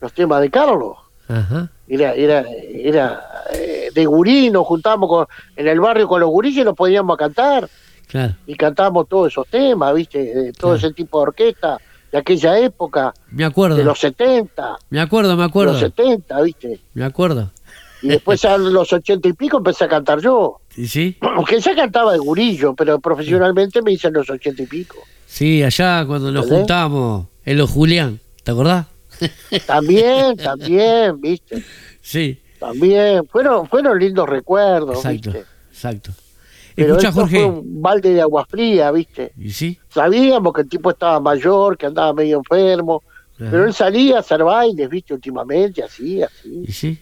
[0.00, 0.96] los temas de Carlos.
[1.26, 3.20] ajá, Era, era, era
[3.54, 5.26] eh, de gurí, nos juntábamos con-
[5.56, 7.68] en el barrio con los guris y nos podíamos a cantar
[8.08, 8.34] claro.
[8.46, 10.18] y cantábamos todos esos temas, ¿viste?
[10.18, 10.86] De todo Claro.
[10.86, 11.78] ese tipo de orquesta
[12.10, 13.76] de aquella época, Me acuerdo.
[13.76, 15.72] de los 70, Me acuerdo, me de acuerdo.
[15.72, 16.80] los 70, ¿viste?
[16.94, 17.50] Me acuerdo.
[18.02, 20.60] Y después a los 80 y pico empecé a cantar yo.
[20.76, 21.16] ¿Y sí?
[21.20, 24.96] Aunque ya cantaba de gurillo, pero profesionalmente me hice en los 80 y pico.
[25.26, 26.58] Sí, allá cuando nos ¿Entendés?
[26.60, 28.86] juntábamos en los Julián, ¿te acordás?
[29.66, 31.62] También, también, ¿viste?
[32.00, 33.26] Sí, También.
[33.26, 35.46] Fueron, fueron lindos recuerdos, exacto, ¿viste?
[35.70, 36.10] exacto.
[36.74, 37.36] Pero Escucha, esto Jorge.
[37.36, 39.32] fue un balde de agua fría, ¿viste?
[39.38, 39.78] ¿Y sí?
[39.88, 43.02] Sabíamos que el tipo estaba mayor, que andaba medio enfermo,
[43.40, 43.50] Ajá.
[43.50, 45.14] pero él salía a hacer bailes, ¿viste?
[45.14, 46.64] Últimamente, así, así.
[46.68, 46.98] ¿Y sí?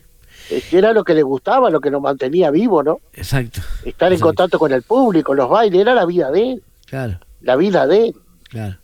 [0.70, 3.00] Era lo que le gustaba, lo que nos mantenía vivo, ¿no?
[3.14, 4.26] Exacto, Estar en Exacto.
[4.26, 8.06] contacto con el público, los bailes, era la vida de él, claro, la vida de
[8.08, 8.14] él.
[8.50, 8.76] claro.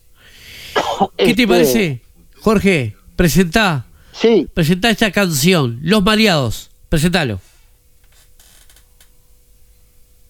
[1.17, 2.03] ¿Qué te Este, parece?
[2.41, 7.39] Jorge, presentá, Sí, presentá esta canción, Los Mareados, presentalo.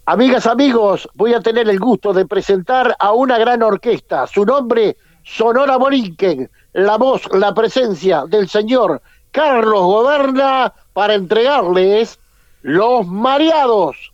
[0.07, 4.27] amigas, amigos, voy a tener el gusto de presentar a una gran orquesta.
[4.27, 6.51] Su nombre, Sonora Morinquen.
[6.73, 12.19] La voz, la presencia del señor Carlos Goberna para entregarles
[12.63, 14.10] Los Mareados.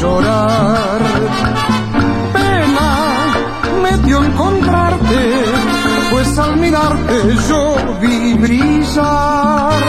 [0.00, 1.00] Llorar.
[2.32, 2.90] Pena
[3.82, 5.44] me dio encontrarte,
[6.10, 9.82] pues al mirarte yo vi brillar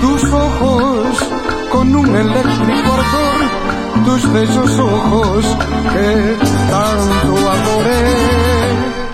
[0.00, 1.06] tus ojos
[1.70, 5.44] con un eléctrico ardor, tus bellos ojos
[5.92, 6.36] que
[6.70, 8.06] tanto adoré.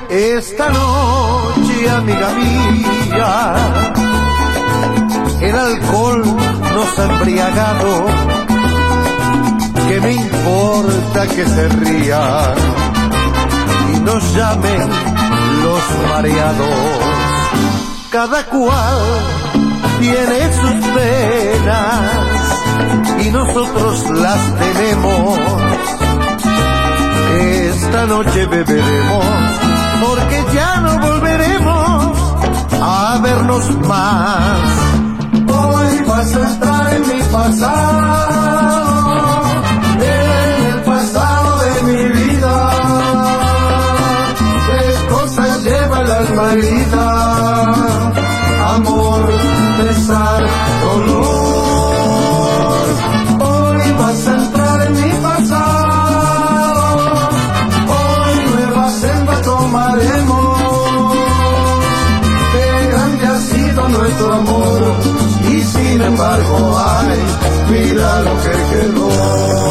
[0.08, 3.54] Esta noche, amiga mía,
[5.40, 6.22] el alcohol
[6.74, 8.41] nos ha embriagado.
[10.44, 12.54] Importa que se rían
[13.94, 14.88] y nos llamen
[15.62, 16.98] los mareados?
[18.10, 18.98] Cada cual
[20.00, 22.50] tiene sus penas
[23.24, 25.38] y nosotros las tenemos.
[27.38, 29.24] Esta noche beberemos
[30.04, 32.18] porque ya no volveremos
[32.82, 34.58] a vernos más.
[35.54, 38.91] Hoy vas a estar en mi pasado,
[46.52, 47.74] herida,
[48.74, 49.22] amor,
[49.78, 50.42] pesar,
[50.84, 52.12] dolor.
[53.40, 57.04] Hoy vas a entrar en mi pasado,
[57.96, 60.58] hoy nueva senda tomaremos.
[62.52, 64.80] Qué grande ha sido nuestro amor
[65.50, 67.18] y sin embargo, ay,
[67.70, 69.61] mira lo que quedó.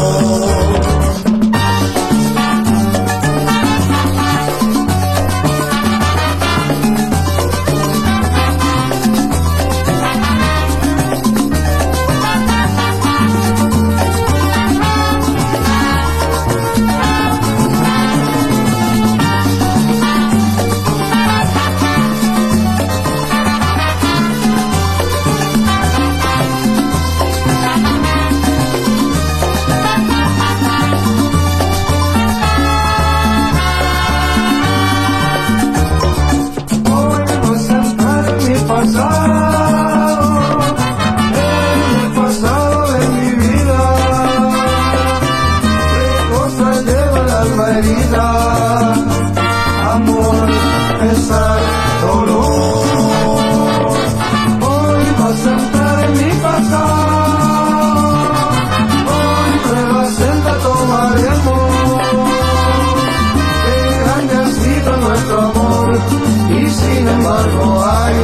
[67.32, 68.14] Sin embargo, ay,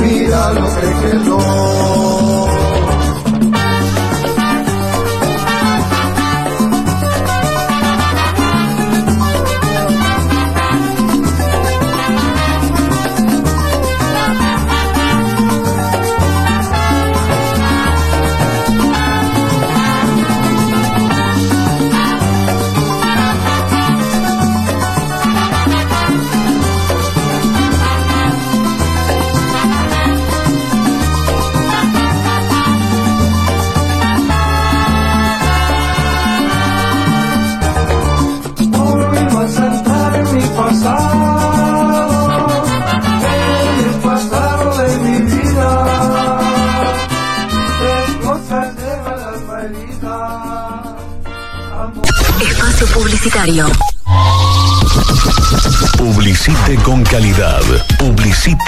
[0.00, 2.27] mira lo que quedó.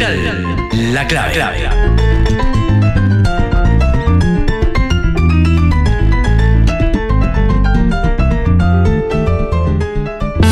[0.93, 2.20] La clave.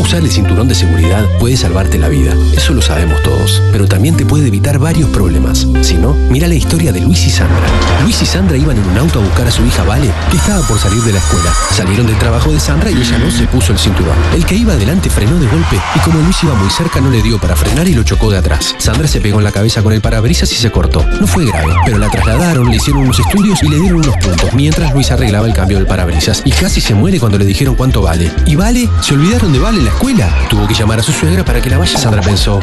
[0.10, 4.18] Usar el cinturón de seguridad puede salvarte la vida, eso lo sabemos todos, pero también
[4.18, 5.68] te puede evitar varios problemas.
[5.82, 7.68] Si no, mira la historia de Luis y Sandra.
[8.02, 10.68] Luis y Sandra iban en un auto a buscar a su hija Vale, que estaba
[10.68, 11.54] por salir de la escuela.
[11.76, 14.16] Salieron del trabajo de Sandra y ella no se puso el cinturón.
[14.34, 17.22] El que iba adelante frenó de golpe y como Luis iba muy cerca no le
[17.22, 18.74] dio para frenar y lo chocó de atrás.
[18.80, 21.06] Sandra se pegó en la cabeza con el parabrisas y se cortó.
[21.22, 24.54] No fue grave, pero la trasladaron, le hicieron unos estudios y le dieron unos puntos,
[24.56, 26.42] mientras Luis arreglaba el cambio del parabrisas.
[26.46, 28.32] Y casi se muere cuando le dijeron cuánto vale.
[28.48, 28.90] ¿Y Vale?
[29.02, 30.34] ¿Se olvidaron de Vale la escuela?
[30.50, 31.98] Tuvo que llamar a su suegra para que la vaya.
[31.98, 32.62] Sandra pensó,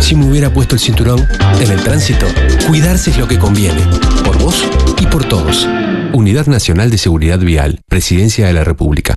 [0.00, 1.22] si me hubiera puesto el cinturón
[1.60, 2.26] en el tránsito,
[2.66, 3.82] cuidarse es lo que conviene.
[4.24, 4.64] Por vos
[4.98, 5.68] y por todos.
[6.14, 9.16] Unidad Nacional de Seguridad Vial, Presidencia de la República.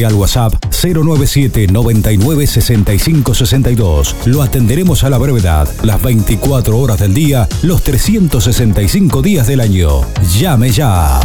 [0.03, 4.15] al WhatsApp 097 99 65 62.
[4.25, 10.01] Lo atenderemos a la brevedad, las 24 horas del día, los 365 días del año.
[10.37, 11.19] Llame ya.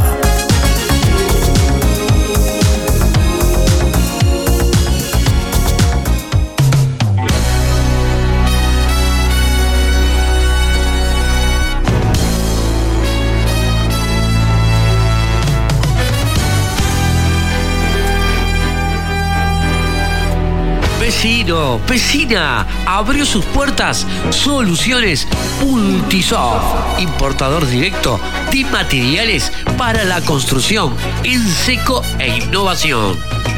[21.88, 25.28] Vecino, abrió sus puertas Soluciones
[25.60, 28.18] Multisoft, importador directo
[28.50, 33.16] de materiales para la construcción en seco e innovación.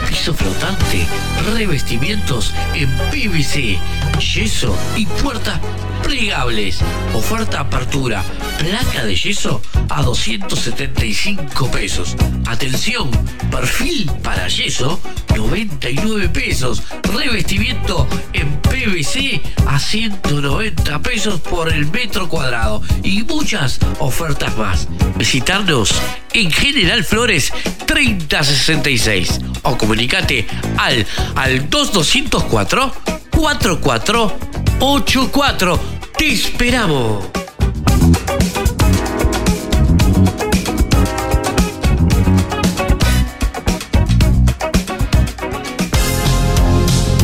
[0.09, 1.07] Piso flotante,
[1.55, 3.79] revestimientos en PVC,
[4.19, 5.61] yeso y puertas
[6.03, 6.79] plegables.
[7.13, 8.25] Oferta apertura,
[8.59, 12.17] placa de yeso a 275 pesos.
[12.47, 13.11] Atención,
[13.51, 14.99] perfil para yeso
[15.37, 16.83] 99 pesos.
[17.03, 22.83] Revestimiento en PVC a 190 pesos por el metro cuadrado.
[23.03, 24.89] Y muchas ofertas más.
[25.17, 25.95] Visitarnos
[26.33, 27.53] en General Flores
[27.87, 30.47] 3066 o comunicate
[30.77, 32.93] al, al 2204
[33.31, 35.81] 4484.
[36.17, 37.25] Te esperamos.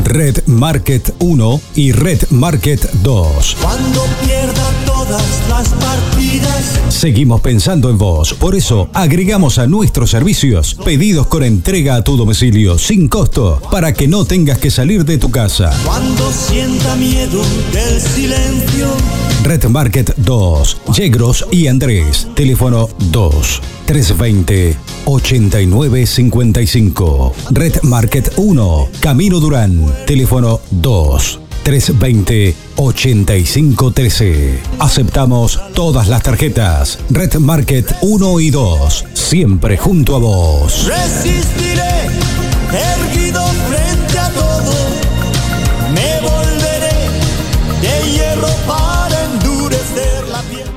[0.05, 3.57] Red Market 1 y Red Market 2.
[3.61, 4.73] Cuando pierda
[5.15, 6.81] todas las partidas.
[6.89, 12.17] Seguimos pensando en vos, por eso agregamos a nuestros servicios pedidos con entrega a tu
[12.17, 15.71] domicilio sin costo para que no tengas que salir de tu casa.
[15.85, 17.43] Cuando sienta miedo
[17.73, 18.89] del silencio.
[19.45, 27.35] Red Market 2, Yegros y Andrés, teléfono 2 320 8955.
[27.51, 34.61] Red Market 1, Camino Durán, teléfono 2 320 8513.
[34.79, 36.99] Aceptamos todas las tarjetas.
[37.11, 40.87] Red Market 1 y 2, siempre junto a vos.
[40.87, 42.09] Resistiré,
[42.71, 44.73] erguido frente a todo.
[45.95, 47.09] Me volveré
[47.81, 50.69] de hierro para endurecer la piel.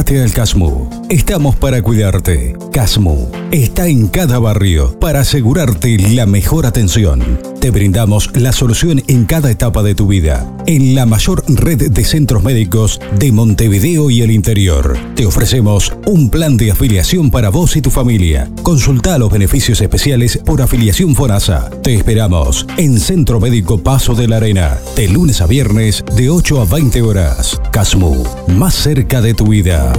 [0.00, 0.99] Acércate al Casmu.
[1.10, 2.54] Estamos para cuidarte.
[2.70, 7.40] Casmu está en cada barrio para asegurarte la mejor atención.
[7.60, 10.46] Te brindamos la solución en cada etapa de tu vida.
[10.66, 14.96] En la mayor red de centros médicos de Montevideo y el interior.
[15.16, 18.48] Te ofrecemos un plan de afiliación para vos y tu familia.
[18.62, 21.70] Consulta los beneficios especiales por afiliación FONASA.
[21.82, 26.60] Te esperamos en Centro Médico Paso de la Arena, de lunes a viernes de 8
[26.60, 27.60] a 20 horas.
[27.72, 29.92] Casmu, más cerca de tu vida.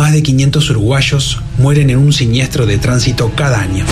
[0.00, 3.84] Más de 500 uruguayos mueren en un siniestro de tránsito cada año.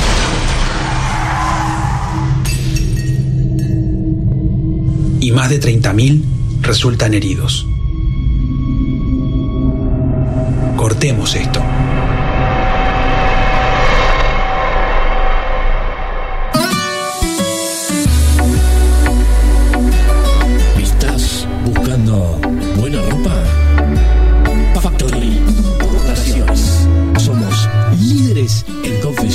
[5.20, 6.22] Y más de 30.000
[6.62, 7.66] resultan heridos.
[10.78, 11.62] Cortemos esto.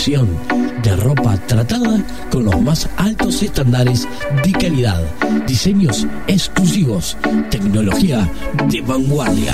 [0.05, 4.05] De ropa tratada con los más altos estándares
[4.43, 5.01] de calidad,
[5.47, 7.15] diseños exclusivos,
[7.49, 8.29] tecnología
[8.69, 9.53] de vanguardia.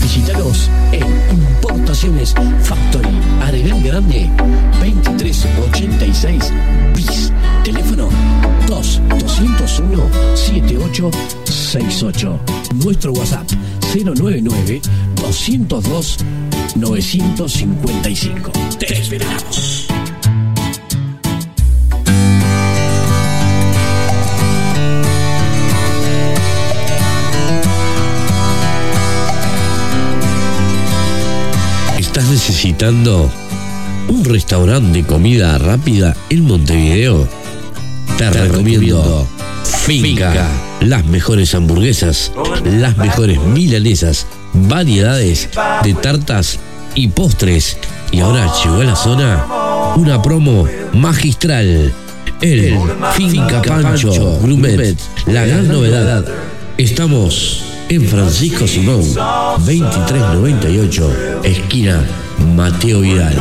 [0.00, 4.30] Visítanos en Importaciones Factory, Arenal Grande,
[4.80, 6.52] 2386
[6.94, 7.30] bis.
[7.62, 8.08] Teléfono
[8.68, 12.40] 2 201 7868.
[12.82, 13.46] Nuestro WhatsApp
[13.94, 14.80] 099
[15.16, 16.16] 202
[16.78, 18.52] 955.
[18.78, 19.86] Te esperamos.
[31.98, 33.30] ¿Estás necesitando
[34.08, 37.28] un restaurante de comida rápida en Montevideo?
[38.18, 39.26] Te, recomiendo
[39.64, 40.48] Finca.
[40.80, 42.32] Las mejores hamburguesas,
[42.64, 45.48] las mejores milanesas, variedades
[45.82, 46.58] de tartas
[46.94, 47.76] y postres.
[48.10, 49.46] Y ahora llegó a la zona
[49.96, 51.92] una promo magistral.
[52.40, 52.78] El
[53.14, 54.98] Finca Pancho Grumet.
[55.26, 56.24] La gran novedad.
[56.76, 59.02] Estamos en Francisco Simón,
[59.58, 62.04] 2398, esquina
[62.54, 63.34] Mateo Vidal.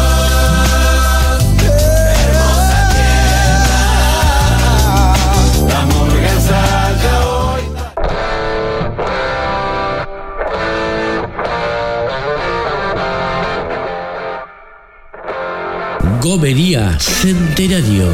[16.21, 18.07] Gomería Centenario.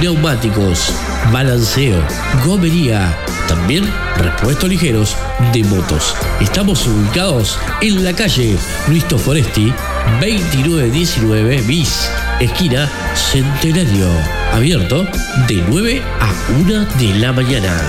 [0.00, 0.92] Neumáticos,
[1.32, 1.96] balanceo,
[2.44, 3.16] gomería.
[3.46, 3.84] También
[4.16, 5.16] repuestos ligeros
[5.52, 6.16] de motos.
[6.40, 8.56] Estamos ubicados en la calle
[8.88, 9.72] Luis Foresti,
[10.20, 12.10] 2919 bis,
[12.40, 14.08] esquina Centenario.
[14.52, 15.04] Abierto
[15.46, 17.80] de 9 a 1 de la mañana.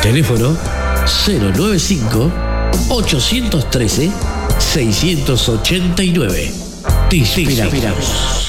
[0.00, 0.56] Teléfono
[1.26, 2.32] 095
[2.88, 4.10] 813
[4.58, 6.52] 689.
[7.10, 8.47] Te esperamos.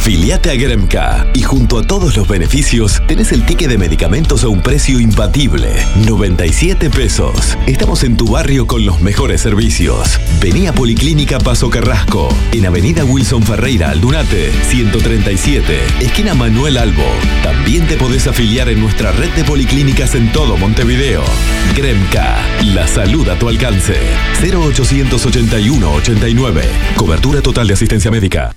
[0.00, 4.48] Afiliate a Gremca y junto a todos los beneficios tenés el ticket de medicamentos a
[4.48, 5.68] un precio imbatible,
[6.06, 7.58] 97 pesos.
[7.66, 10.18] Estamos en tu barrio con los mejores servicios.
[10.40, 17.04] Vení a Policlínica Paso Carrasco, en Avenida Wilson Ferreira, Aldunate, 137, esquina Manuel Albo.
[17.42, 21.22] También te podés afiliar en nuestra red de policlínicas en todo Montevideo.
[21.76, 22.38] Gremca,
[22.72, 24.00] la salud a tu alcance.
[24.42, 26.62] 0881 89.
[26.96, 28.56] Cobertura total de asistencia médica.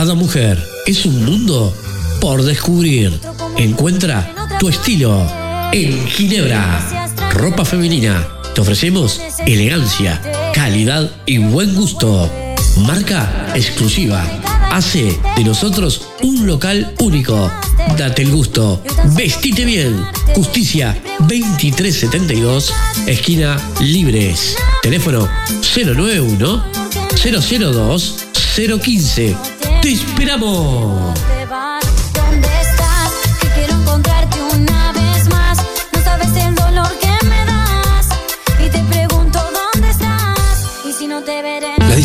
[0.00, 1.76] Cada mujer es un mundo
[2.22, 3.20] por descubrir.
[3.58, 5.22] Encuentra tu estilo
[5.72, 7.12] en Ginebra.
[7.34, 8.26] Ropa femenina.
[8.54, 10.18] Te ofrecemos elegancia,
[10.54, 12.30] calidad y buen gusto.
[12.78, 14.24] Marca exclusiva.
[14.72, 17.50] Hace de nosotros un local único.
[17.98, 18.82] Date el gusto.
[19.14, 20.02] Vestite bien.
[20.34, 22.72] Justicia 2372,
[23.06, 24.56] esquina Libres.
[24.82, 25.28] Teléfono
[25.60, 26.64] 091
[27.22, 28.14] 002
[28.56, 29.59] 015.
[29.80, 31.18] ¡Te esperamos!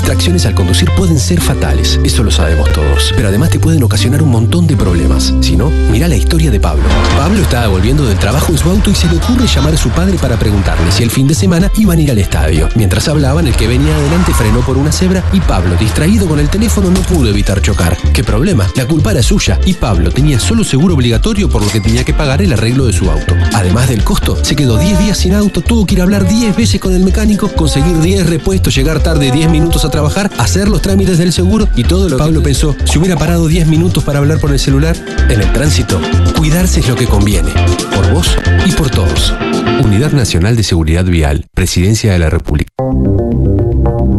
[0.06, 4.22] Distracciones al conducir pueden ser fatales, eso lo sabemos todos, pero además te pueden ocasionar
[4.22, 5.34] un montón de problemas.
[5.42, 6.84] Si no, mira la historia de Pablo.
[7.18, 9.90] Pablo estaba volviendo del trabajo en su auto y se le ocurre llamar a su
[9.90, 12.70] padre para preguntarle si el fin de semana iban a ir al estadio.
[12.76, 16.50] Mientras hablaban, el que venía adelante frenó por una cebra y Pablo, distraído con el
[16.50, 17.98] teléfono, no pudo evitar chocar.
[18.14, 18.68] ¿Qué problema?
[18.76, 22.14] La culpa era suya y Pablo tenía solo seguro obligatorio por lo que tenía que
[22.14, 23.34] pagar el arreglo de su auto.
[23.56, 26.56] Además del costo, se quedó 10 días sin auto, tuvo que ir a hablar 10
[26.56, 30.82] veces con el mecánico, conseguir 10 repuestos, llegar tarde 10 minutos a trabajar, hacer los
[30.82, 34.20] trámites del seguro y todo lo que Pablo pensó, si hubiera parado 10 minutos para
[34.20, 34.94] hablar por el celular,
[35.30, 36.02] en el tránsito,
[36.38, 37.50] cuidarse es lo que conviene,
[37.96, 39.34] por vos y por todos.
[39.82, 42.74] Unidad Nacional de Seguridad Vial, Presidencia de la República.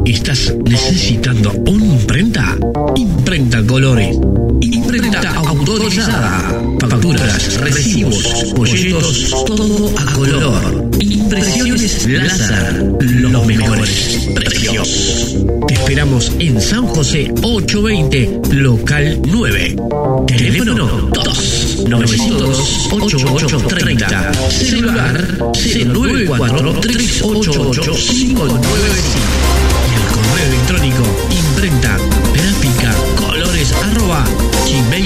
[0.07, 2.57] ¿Estás necesitando una imprenta?
[2.95, 4.17] Imprenta Colores.
[4.63, 6.59] Imprenta autorizada.
[6.81, 10.86] Facturas, recibos, folletos, todo a color.
[11.27, 12.85] Impresiones láser.
[13.01, 15.35] Los mejores precios.
[15.67, 19.77] Te esperamos en San José 820, local 9.
[20.29, 24.35] Teléfono 2 902 8830.
[24.51, 28.47] Celular 094 388 595
[29.83, 31.03] y el correo electrónico
[31.33, 31.99] imprenta
[32.35, 34.25] gráfica colores arroba
[34.65, 35.06] gmail.com.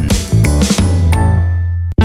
[0.01, 0.80] One.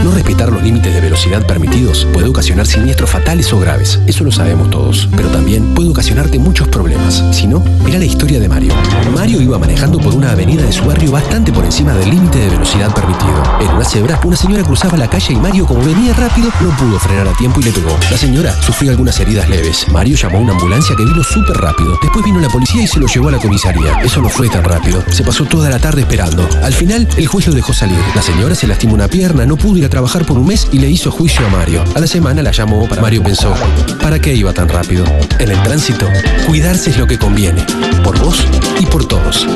[0.04, 4.30] No respetar los límites de velocidad permitidos puede ocasionar siniestros fatales o graves, eso lo
[4.30, 7.24] sabemos todos, pero también puede ocasionarte muchos problemas.
[7.32, 8.72] Si no, mira la historia de Mario.
[9.14, 12.50] Mario iba manejando por una avenida de su barrio bastante por encima del límite de
[12.50, 13.42] velocidad permitido.
[13.60, 16.98] En una cebra, una señora cruzaba la calle y Mario, como venía rápido, no pudo
[16.98, 17.96] frenar a tiempo y le pegó.
[18.10, 19.86] La señora sufrió algunas heridas leves.
[19.90, 21.98] Mario llamó a una ambulancia que vino súper rápido.
[22.02, 24.00] Después vino la policía y se lo llevó a la comisaría.
[24.02, 25.02] Eso no fue tan rápido.
[25.10, 26.46] Se pasó toda la tarde esperando.
[26.62, 27.98] Al final, el juez lo dejó salir.
[28.14, 30.78] La señora se lastimó una pierna, no pudo ir a trabajar por un mes y
[30.78, 31.84] le hizo juicio a Mario.
[31.94, 33.54] A la semana la llamó para Mario pensó,
[34.02, 35.04] ¿para qué iba tan rápido?
[35.38, 36.06] En el tránsito,
[36.46, 37.64] cuidarse es lo que conviene.
[38.02, 38.44] Por vos
[38.80, 39.46] y por todos.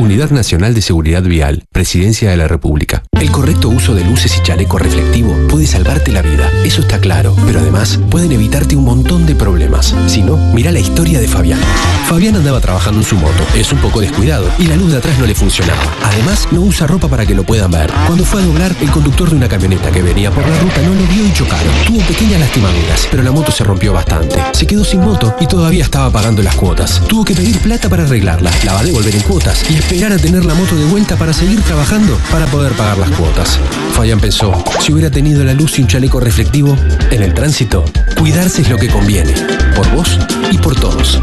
[0.00, 3.02] Unidad Nacional de Seguridad Vial, Presidencia de la República.
[3.20, 7.36] El correcto uso de luces y chaleco reflectivo puede salvarte la vida, eso está claro,
[7.44, 9.94] pero además pueden evitarte un montón de problemas.
[10.06, 11.60] Si no, mira la historia de Fabián.
[12.06, 15.18] Fabián andaba trabajando en su moto, es un poco descuidado y la luz de atrás
[15.18, 15.82] no le funcionaba.
[16.02, 17.92] Además, no usa ropa para que lo puedan ver.
[18.06, 20.94] Cuando fue a doblar, el conductor de una camioneta que venía por la ruta no
[20.94, 21.74] lo vio y chocaron.
[21.86, 24.36] Tuvo pequeñas lastimaduras, pero la moto se rompió bastante.
[24.52, 27.02] Se quedó sin moto y todavía estaba pagando las cuotas.
[27.06, 30.18] Tuvo que pedir plata para arreglarla, la va a devolver en cuotas y esperar a
[30.18, 33.58] tener la moto de vuelta para seguir trabajando para poder pagar las cuotas.
[33.92, 36.76] Fabián pensó, si hubiera tenido la luz y un chaleco reflectivo,
[37.10, 37.84] en el tránsito,
[38.16, 39.34] cuidarse es lo que conviene.
[39.74, 40.16] Por vos
[40.52, 41.18] y por todos.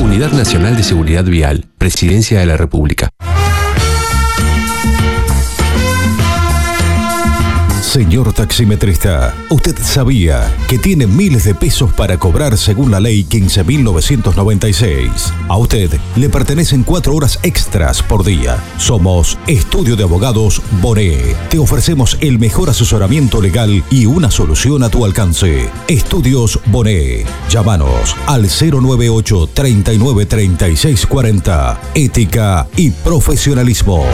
[0.00, 3.10] Unidad Nacional de Seguridad Vial, Presidencia de la República.
[7.96, 15.32] Señor taximetrista, ¿usted sabía que tiene miles de pesos para cobrar según la ley 15.996?
[15.48, 18.62] A usted le pertenecen cuatro horas extras por día.
[18.76, 21.16] Somos Estudio de Abogados Boné.
[21.48, 25.70] Te ofrecemos el mejor asesoramiento legal y una solución a tu alcance.
[25.88, 27.24] Estudios Boné.
[27.48, 31.80] Llámanos al 098 39 36 40.
[31.94, 34.04] Ética y profesionalismo.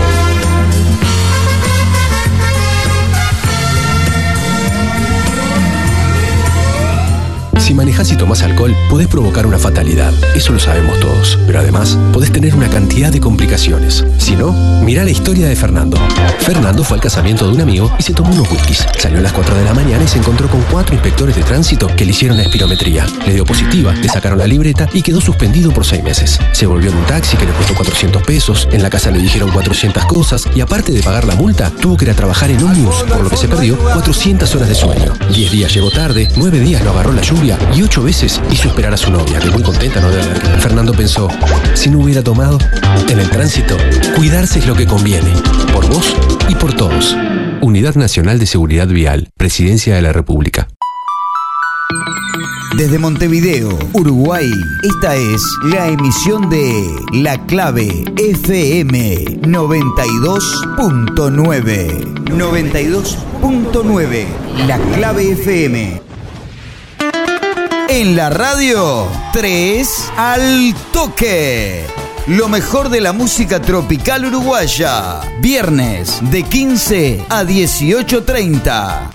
[7.63, 10.13] Si manejas y tomas alcohol, podés provocar una fatalidad.
[10.35, 11.39] Eso lo sabemos todos.
[11.47, 14.05] Pero además, podés tener una cantidad de complicaciones.
[14.19, 14.53] Si no,
[14.83, 15.97] mira la historia de Fernando.
[16.41, 18.85] Fernando fue al casamiento de un amigo y se tomó unos whiskies.
[18.99, 21.87] Salió a las 4 de la mañana y se encontró con cuatro inspectores de tránsito
[21.87, 23.07] que le hicieron la espirometría.
[23.27, 26.41] Le dio positiva, le sacaron la libreta y quedó suspendido por seis meses.
[26.51, 28.69] Se volvió en un taxi que le costó 400 pesos.
[28.73, 32.07] En la casa le dijeron 400 cosas y aparte de pagar la multa, tuvo que
[32.07, 35.13] ir a trabajar en ómnibus, por lo que se perdió 400 horas de sueño.
[35.33, 38.95] 10 días llegó tarde, 9 días lo agarró la lluvia y ocho veces hizo esperar
[38.95, 40.61] a su novia, que muy contenta no debe haber.
[40.61, 41.29] Fernando pensó,
[41.75, 42.59] si no hubiera tomado,
[43.09, 43.77] en el tránsito,
[44.17, 45.33] cuidarse es lo que conviene,
[45.73, 46.15] por vos
[46.49, 47.17] y por todos.
[47.61, 50.69] Unidad Nacional de Seguridad Vial, Presidencia de la República.
[52.77, 54.51] Desde Montevideo, Uruguay,
[54.83, 56.73] esta es la emisión de
[57.13, 62.25] La Clave FM 92.9.
[62.25, 64.27] 92.9.
[64.67, 66.12] La Clave FM.
[67.95, 71.85] En la radio, 3 al toque.
[72.27, 75.21] Lo mejor de la música tropical uruguaya.
[75.41, 79.11] Viernes de 15 a 18.30.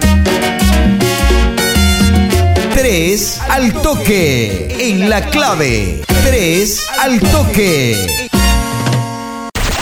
[2.76, 4.92] 3 al toque.
[4.92, 6.04] En la clave.
[6.24, 8.30] 3 al toque.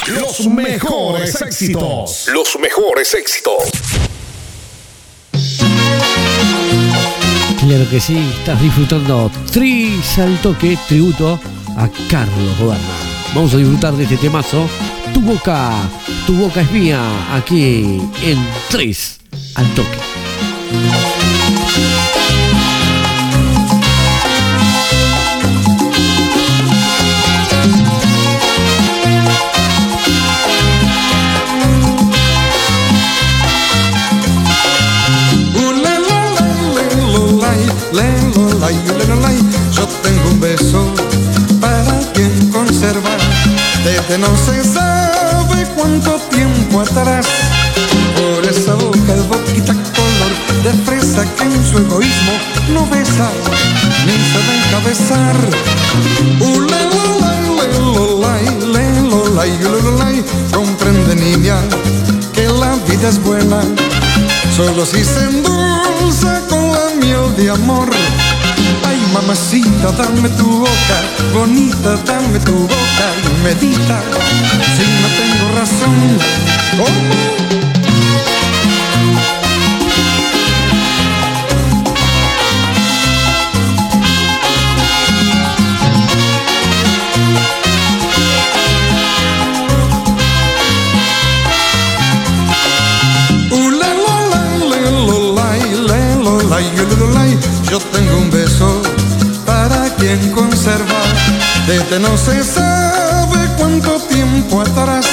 [0.07, 2.29] Los mejores éxitos.
[2.31, 3.63] Los mejores éxitos.
[7.59, 11.39] Claro que sí, estás disfrutando Tris al toque, tributo
[11.77, 12.95] a Carlos Goberna.
[13.33, 14.67] Vamos a disfrutar de este temazo.
[15.13, 15.71] Tu boca,
[16.27, 17.01] tu boca es mía,
[17.33, 19.19] aquí en Tris
[19.55, 19.97] al toque.
[39.71, 40.85] Yo tengo un beso
[41.59, 43.19] para quien conservar
[43.83, 47.25] desde no se sabe cuánto tiempo atrás.
[48.15, 52.33] Por esa boca boquita color de fresa que en su egoísmo
[52.73, 53.29] no besa
[54.05, 55.35] ni sabe encabezar.
[60.53, 61.57] Comprende niña
[62.33, 63.61] que la vida es buena
[64.55, 67.89] solo si se endulza con la miel de amor.
[68.87, 70.97] Ay, mamacita, dame tu boca,
[71.33, 74.01] bonita, dame tu boca y medita
[74.75, 76.17] si no tengo razón.
[76.77, 77.44] ¿Cómo?
[101.67, 105.05] Desde no se sabe cuánto tiempo atrás.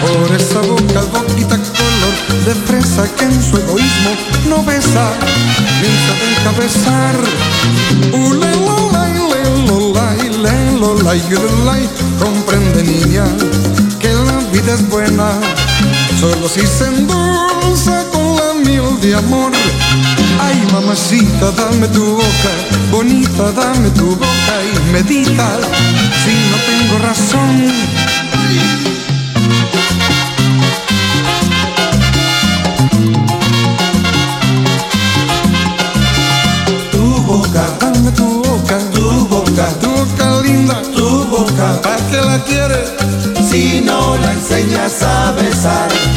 [0.00, 4.10] Por esa boca, boquita color de fresa que en su egoísmo
[4.48, 5.12] no besa
[5.80, 7.64] ni sabe encabezar.
[12.18, 13.24] Comprende niña
[14.00, 15.32] que la vida es buena
[16.20, 18.04] solo si se endulza
[18.74, 19.52] de amor.
[20.40, 22.52] Ay, mamacita, dame tu boca,
[22.90, 25.48] bonita, dame tu boca y medita
[26.22, 27.72] si no tengo razón.
[36.90, 42.42] Tu boca, dame tu boca, tu boca, tu boca linda, tu boca, ¿para qué la
[42.42, 42.92] quieres?
[43.48, 46.13] Si no la enseñas a besar.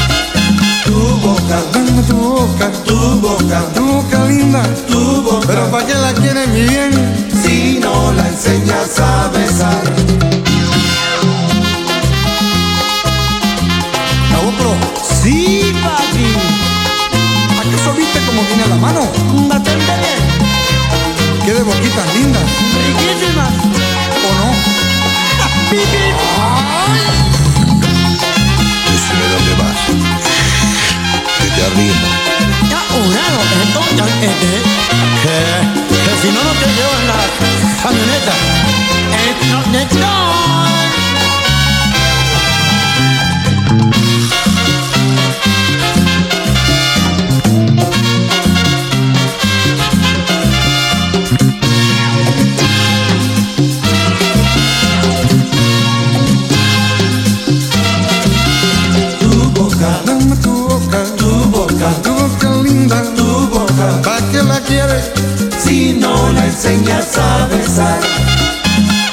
[0.98, 5.46] Tu boca, dame tu boca, tu boca, tu boca linda, tu boca.
[5.46, 6.92] Pero ¿para qué la quieres mi bien?
[7.40, 9.84] Si no la enseñas a besar.
[14.34, 14.76] ¿A otro?
[15.22, 16.34] Sí, papi.
[17.62, 19.02] ¿Acaso viste cómo viene a la mano?
[19.48, 20.20] Bastante bien.
[21.46, 22.44] Qué de boquitas lindas.
[22.88, 23.54] Riquísimas.
[24.26, 24.48] ¿O no?
[31.58, 32.08] te arrimo.
[32.78, 34.62] apurado, esto ya es de-
[35.24, 35.38] que,
[36.06, 37.20] que si no, no te llevo en la
[37.84, 38.34] camioneta.
[39.30, 39.86] Esto de
[66.68, 68.00] enseñas a besar.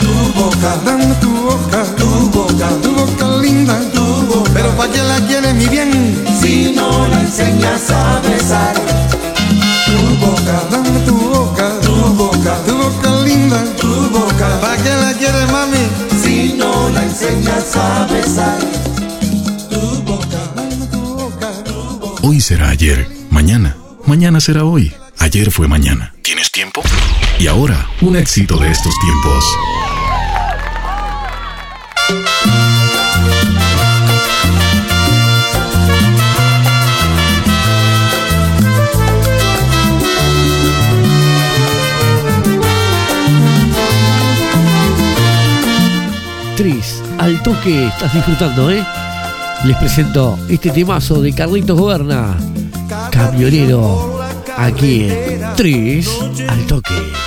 [0.01, 5.03] Tu boca, dame tu boca, tu boca, tu boca linda, tu boca, pero ¿pa' qué
[5.03, 6.25] la quieres mi bien?
[6.41, 8.75] Si no la enseñas a besar.
[9.87, 15.13] Tu boca, dame tu boca, tu boca, tu boca linda, tu boca, ¿pa' qué la
[15.13, 15.87] quieres mami?
[16.23, 18.59] Si no la enseñas a besar.
[22.23, 23.77] Hoy será ayer, mañana,
[24.07, 26.15] mañana será hoy, ayer fue mañana.
[26.23, 26.83] ¿Tienes tiempo?
[27.45, 29.45] Y ahora, un éxito de estos tiempos.
[46.57, 48.82] Tris, al toque estás disfrutando, ¿eh?
[49.66, 52.38] Les presento este temazo de Carlitos Goberna,
[53.11, 54.22] camionero,
[54.57, 56.09] aquí en Tris,
[56.49, 57.24] al toque.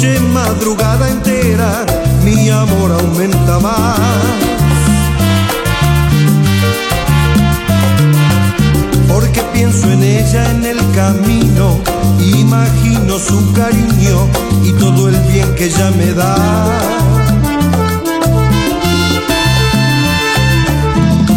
[0.00, 1.84] Noche, madrugada entera,
[2.24, 3.98] mi amor aumenta más.
[9.08, 11.80] Porque pienso en ella en el camino,
[12.18, 14.28] imagino su cariño
[14.64, 16.36] y todo el bien que ella me da.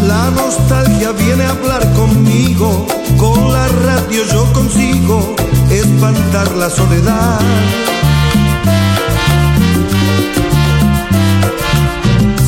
[0.07, 2.88] La nostalgia viene a hablar conmigo,
[3.18, 5.36] con la radio yo consigo
[5.70, 7.39] espantar la soledad.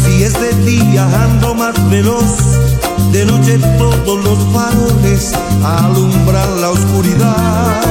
[0.04, 2.38] Si es de día ando más veloz,
[3.12, 7.82] de noche todos los faroles alumbran la oscuridad.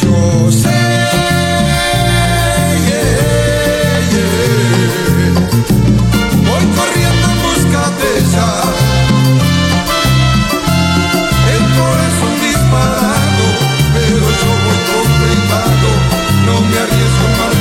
[0.00, 0.75] Yo sé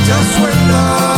[0.05, 1.14] marcha suelta.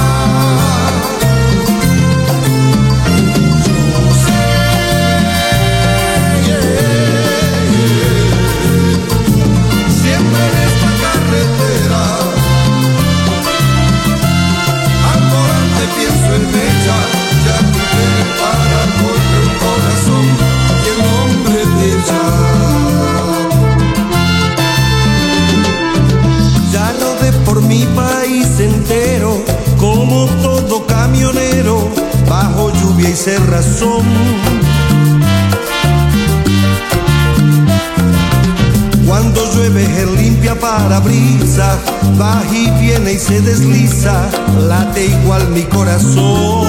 [43.28, 44.30] Se desliza,
[44.70, 46.66] late igual mi corazón.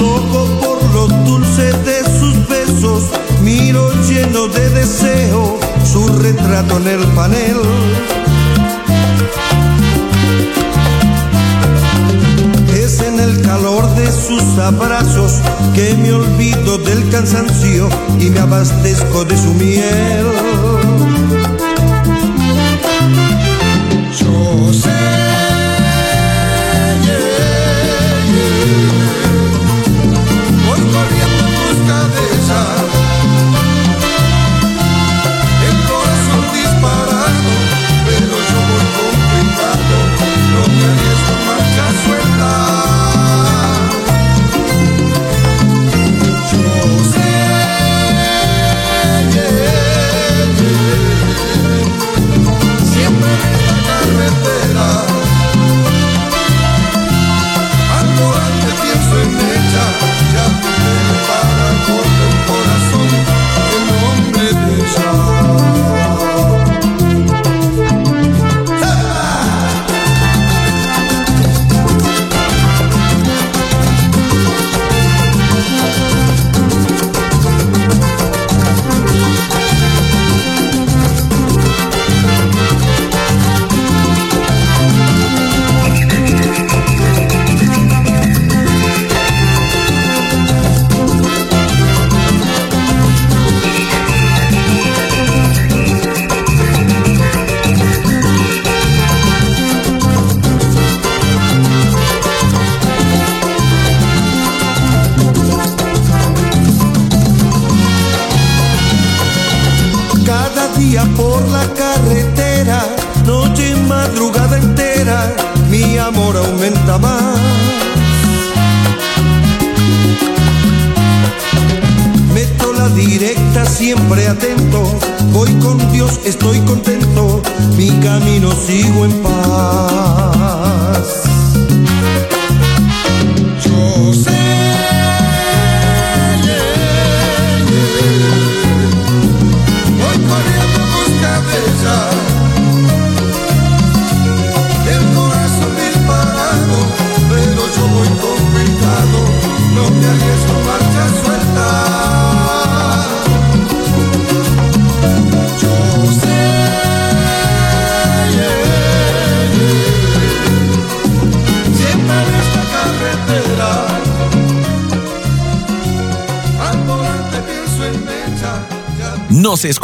[0.00, 3.04] Loco por lo dulce de sus besos,
[3.42, 7.56] miro lleno de deseo su retrato en el panel.
[12.74, 15.34] Es en el calor de sus abrazos
[15.74, 17.88] que me olvido del cansancio
[18.18, 20.35] y me abastezco de su miel.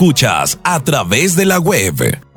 [0.03, 1.95] Escuchas a través de la web.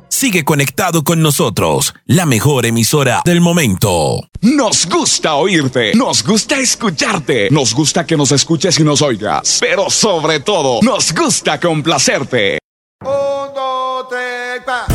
[0.08, 4.20] Sigue conectado con nosotros, la mejor emisora del momento.
[4.40, 9.90] Nos gusta oírte, nos gusta escucharte, nos gusta que nos escuches y nos oigas, pero
[9.90, 12.60] sobre todo, nos gusta complacerte.
[13.04, 14.86] Un, dos, tres, pa.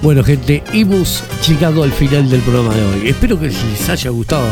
[0.00, 3.08] Bueno, gente, hemos llegado al final del programa de hoy.
[3.08, 4.46] Espero que les haya gustado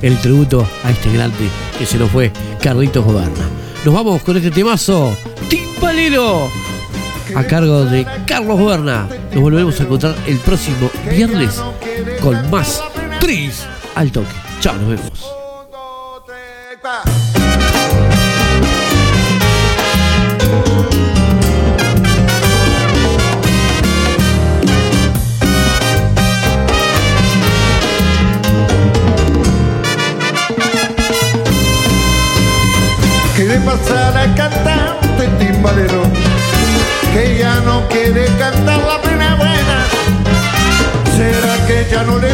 [0.00, 2.30] el tributo a este grande que se nos fue,
[2.62, 3.63] Carlitos Goberna.
[3.84, 5.14] Nos vamos con este temazo,
[5.50, 6.48] Timbalero,
[7.36, 9.06] a cargo de Carlos Goberna.
[9.30, 11.62] Nos volveremos a encontrar el próximo viernes
[12.22, 12.82] con más
[13.20, 14.32] Tris al toque.
[14.60, 15.34] Chao, nos vemos.
[33.54, 36.02] ¿Qué le pasa al cantante timbalero?
[37.12, 39.86] Que ya no quiere cantar la plena buena.
[41.16, 42.33] ¿Será que ya no le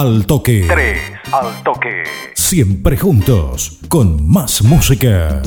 [0.00, 0.64] al toque.
[0.66, 0.98] 3
[1.30, 2.04] al toque.
[2.32, 5.42] Siempre juntos, con más música.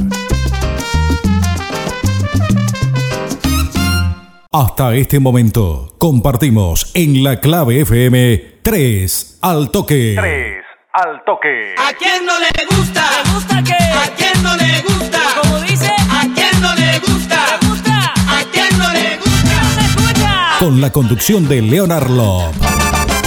[4.51, 10.13] Hasta este momento, compartimos en la clave FM 3 al toque.
[10.15, 10.63] 3
[10.93, 11.73] al toque.
[11.75, 13.03] ¿A quién no le gusta?
[13.25, 13.73] ¿Le gusta qué?
[13.73, 15.19] ¿A quién no le gusta?
[15.41, 17.57] Como dice, ¿a quién no le gusta?
[17.59, 18.13] ¿Le gusta?
[18.27, 19.63] ¿A quién no le gusta?
[19.63, 20.49] ¡No se escucha!
[20.59, 23.22] Con la conducción de Leonard Love.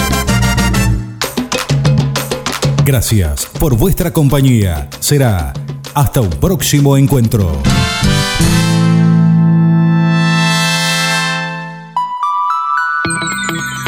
[2.87, 4.89] Gracias por vuestra compañía.
[5.01, 5.53] Será
[5.93, 7.61] hasta un próximo encuentro.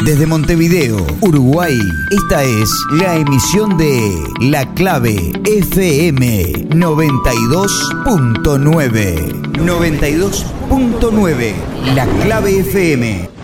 [0.03, 1.79] Desde Montevideo, Uruguay,
[2.11, 9.53] esta es la emisión de La Clave FM 92.9.
[9.53, 11.53] 92.9.
[11.95, 13.38] La Clave FM.